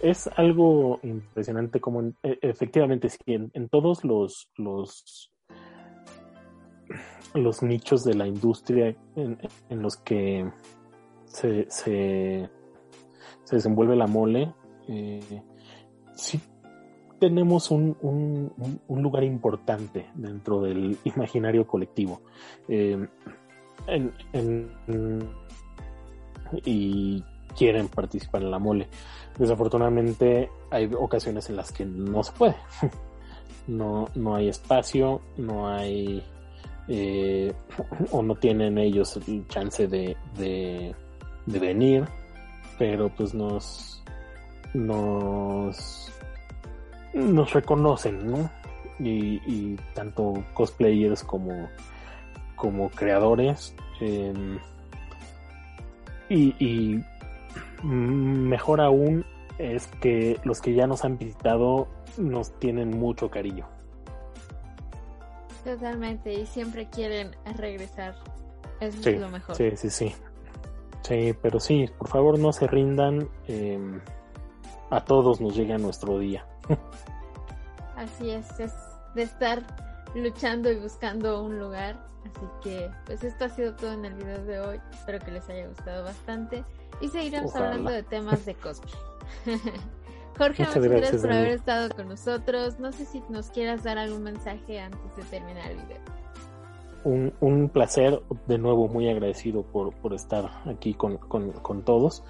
es 0.00 0.28
algo 0.36 0.98
impresionante 1.02 1.80
como 1.80 2.02
e, 2.22 2.38
efectivamente 2.42 3.08
sí, 3.08 3.18
en, 3.26 3.68
todos 3.68 4.04
los, 4.04 4.48
los 4.56 5.30
los 7.34 7.62
nichos 7.62 8.02
de 8.02 8.14
la 8.14 8.26
industria 8.26 8.96
en, 9.14 9.38
los 9.82 9.96
que 9.98 10.50
se, 11.26 11.70
se, 11.70 12.50
desenvuelve 13.48 13.94
la 13.94 14.08
mole 14.08 14.52
eh, 14.88 15.42
sí 16.16 16.40
tenemos 17.20 17.70
un, 17.70 17.96
un, 18.00 19.02
lugar 19.02 19.22
importante 19.22 20.06
dentro 20.14 20.60
del 20.62 20.98
imaginario 21.04 21.66
colectivo 21.66 22.22
eh, 22.68 23.06
y 26.64 27.22
quieren 27.56 27.88
participar 27.88 28.42
en 28.42 28.50
la 28.50 28.58
mole 28.58 28.88
Desafortunadamente 29.38 30.50
hay 30.70 30.90
ocasiones 30.98 31.48
en 31.48 31.56
las 31.56 31.72
que 31.72 31.84
no 31.84 32.22
se 32.22 32.32
puede. 32.32 32.56
No, 33.66 34.08
no 34.16 34.34
hay 34.34 34.48
espacio, 34.48 35.20
no 35.36 35.68
hay 35.68 36.24
eh, 36.88 37.52
o 38.10 38.20
no 38.20 38.34
tienen 38.34 38.78
ellos 38.78 39.16
el 39.28 39.46
chance 39.46 39.86
de, 39.86 40.16
de, 40.36 40.94
venir, 41.46 42.04
pero 42.78 43.08
pues 43.10 43.32
nos 43.32 44.02
nos 44.74 46.09
nos 47.12 47.52
reconocen, 47.52 48.30
¿no? 48.30 48.50
Y, 48.98 49.76
tanto 49.94 50.44
cosplayers 50.52 51.24
como 51.24 51.68
como 52.54 52.90
creadores 52.90 53.74
em, 54.00 54.58
y, 56.28 56.54
y 56.62 57.02
mejor 57.82 58.82
aún 58.82 59.24
es 59.56 59.86
que 60.02 60.38
los 60.44 60.60
que 60.60 60.74
ya 60.74 60.86
nos 60.86 61.04
han 61.04 61.16
visitado 61.16 61.88
nos 62.18 62.52
tienen 62.58 62.98
mucho 62.98 63.30
cariño. 63.30 63.66
Totalmente, 65.64 66.32
y 66.32 66.46
siempre 66.46 66.88
quieren 66.88 67.36
regresar. 67.56 68.14
Eso 68.80 69.10
es 69.10 69.20
lo 69.20 69.28
mejor. 69.28 69.54
Sí, 69.56 69.70
sí, 69.76 69.90
sí. 69.90 70.14
Sí, 71.02 71.34
pero 71.42 71.60
sí, 71.60 71.86
por 71.98 72.08
favor 72.08 72.38
no 72.38 72.52
se 72.52 72.66
rindan. 72.66 73.28
Em, 73.46 74.00
a 74.90 75.04
todos 75.04 75.40
nos 75.40 75.54
llega 75.54 75.76
nuestro 75.78 76.18
día. 76.18 76.46
Así 77.96 78.30
es, 78.30 78.58
es 78.60 78.72
de 79.14 79.22
estar 79.22 79.62
luchando 80.14 80.70
y 80.70 80.76
buscando 80.76 81.42
un 81.42 81.58
lugar. 81.58 81.96
Así 82.24 82.46
que, 82.62 82.90
pues 83.06 83.24
esto 83.24 83.46
ha 83.46 83.48
sido 83.48 83.74
todo 83.74 83.92
en 83.92 84.04
el 84.04 84.14
video 84.14 84.44
de 84.44 84.60
hoy. 84.60 84.80
Espero 84.92 85.18
que 85.20 85.30
les 85.30 85.48
haya 85.48 85.66
gustado 85.66 86.04
bastante 86.04 86.64
y 87.00 87.08
seguiremos 87.08 87.54
hablando 87.54 87.90
de 87.90 88.02
temas 88.02 88.44
de 88.44 88.54
cosplay. 88.54 88.94
Jorge, 90.38 90.64
muchas, 90.64 90.84
gracias, 90.84 91.20
por 91.20 91.32
haber 91.32 91.48
estado 91.48 91.90
con 91.90 92.08
nosotros. 92.08 92.78
No 92.78 92.92
sé 92.92 93.04
si 93.04 93.22
nos 93.28 93.50
quieras 93.50 93.82
dar 93.82 93.98
algún 93.98 94.22
mensaje 94.22 94.80
antes 94.80 95.16
de 95.16 95.22
terminar 95.24 95.70
el 95.70 95.76
video. 95.78 95.98
Un, 97.04 97.32
un 97.40 97.68
placer, 97.68 98.22
de 98.46 98.58
nuevo 98.58 98.88
muy 98.88 99.08
agradecido 99.08 99.62
por, 99.62 99.92
por 99.94 100.14
estar 100.14 100.50
aquí 100.66 100.94
con, 100.94 101.18
con, 101.18 101.52
con 101.52 101.82
todos. 101.82 102.22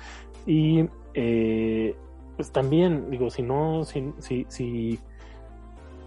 Y 0.47 0.89
eh, 1.15 1.97
pues 2.41 2.53
también, 2.53 3.11
digo, 3.11 3.31
si 3.31 3.43
no, 3.43 3.85
si, 3.85 4.15
si, 4.19 4.99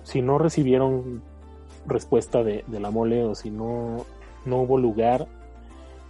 si, 0.02 0.22
no 0.24 0.40
recibieron 0.40 1.22
respuesta 1.86 2.44
de, 2.44 2.64
de, 2.66 2.80
la 2.80 2.90
mole 2.90 3.24
o 3.24 3.36
si 3.36 3.52
no, 3.52 4.08
no 4.44 4.58
hubo 4.64 4.80
lugar, 4.80 5.28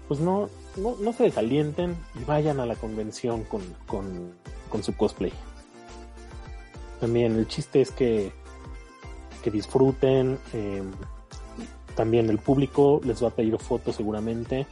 pues 0.08 0.22
no, 0.22 0.48
no, 0.78 0.96
no 1.02 1.12
se 1.12 1.24
desalienten 1.24 1.98
y 2.16 2.24
vayan 2.24 2.62
a 2.62 2.66
la 2.66 2.76
convención 2.76 3.44
con, 3.44 3.64
con, 3.86 4.32
con 4.70 4.82
su 4.82 4.96
cosplay. 4.96 5.34
También 7.02 7.36
el 7.36 7.46
chiste 7.50 7.82
es 7.82 7.92
que, 7.92 8.32
que 9.44 9.52
disfruten. 9.52 10.40
Em, 10.54 10.90
también 11.96 12.30
el 12.30 12.38
público 12.38 13.02
les 13.04 13.22
va 13.22 13.28
a 13.28 13.32
pedir 13.32 13.58
fotos 13.58 13.98
seguramente. 13.98 14.68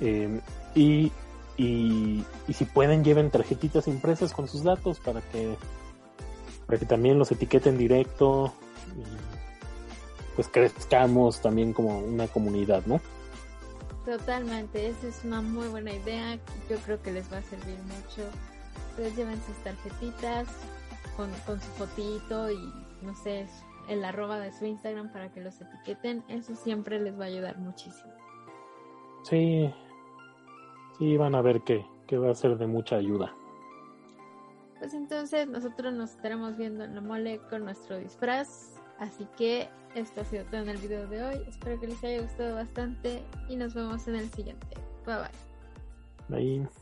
Em, 0.00 0.40
y, 0.74 1.12
y, 1.62 2.24
y, 2.48 2.52
si 2.52 2.64
pueden 2.64 3.04
lleven 3.04 3.30
tarjetitas 3.30 3.86
impresas 3.86 4.32
con 4.32 4.48
sus 4.48 4.64
datos 4.64 4.98
para 4.98 5.20
que 5.20 5.56
para 6.66 6.78
que 6.78 6.86
también 6.86 7.18
los 7.18 7.30
etiqueten 7.30 7.78
directo 7.78 8.52
y 8.96 9.02
pues 10.34 10.48
crezcamos 10.48 11.40
también 11.40 11.72
como 11.72 11.98
una 11.98 12.26
comunidad, 12.26 12.84
¿no? 12.86 13.00
Totalmente, 14.04 14.88
esa 14.88 15.06
es 15.06 15.20
una 15.24 15.42
muy 15.42 15.68
buena 15.68 15.92
idea. 15.92 16.38
Yo 16.68 16.78
creo 16.78 17.00
que 17.02 17.12
les 17.12 17.30
va 17.32 17.38
a 17.38 17.42
servir 17.42 17.78
mucho. 17.82 18.28
Ustedes 18.90 19.16
lleven 19.16 19.40
sus 19.46 19.56
tarjetitas 19.62 20.48
con, 21.16 21.30
con 21.46 21.60
su 21.60 21.68
fotito 21.72 22.50
y 22.50 22.72
no 23.02 23.14
sé, 23.14 23.46
el 23.88 24.04
arroba 24.04 24.38
de 24.38 24.52
su 24.52 24.64
Instagram 24.64 25.12
para 25.12 25.30
que 25.32 25.40
los 25.40 25.60
etiqueten. 25.60 26.24
Eso 26.28 26.56
siempre 26.56 26.98
les 26.98 27.18
va 27.18 27.24
a 27.24 27.28
ayudar 27.28 27.58
muchísimo. 27.58 28.12
Sí, 29.22 29.72
sí, 31.02 31.16
van 31.16 31.34
a 31.34 31.42
ver 31.42 31.62
que, 31.62 31.84
que 32.06 32.16
va 32.16 32.30
a 32.30 32.34
ser 32.34 32.56
de 32.56 32.66
mucha 32.66 32.96
ayuda. 32.96 33.34
Pues 34.78 34.94
entonces 34.94 35.48
nosotros 35.48 35.92
nos 35.92 36.10
estaremos 36.10 36.56
viendo 36.56 36.84
en 36.84 36.94
la 36.94 37.00
mole 37.00 37.40
con 37.50 37.64
nuestro 37.64 37.98
disfraz. 37.98 38.80
Así 38.98 39.26
que 39.36 39.68
esto 39.94 40.20
ha 40.20 40.24
sido 40.24 40.44
todo 40.44 40.60
en 40.62 40.68
el 40.68 40.78
video 40.78 41.06
de 41.08 41.22
hoy. 41.22 41.40
Espero 41.48 41.80
que 41.80 41.88
les 41.88 42.02
haya 42.04 42.22
gustado 42.22 42.54
bastante 42.54 43.22
y 43.48 43.56
nos 43.56 43.74
vemos 43.74 44.06
en 44.06 44.16
el 44.16 44.30
siguiente. 44.30 44.76
Bye 45.06 45.16
bye. 46.28 46.60
Bye. 46.60 46.81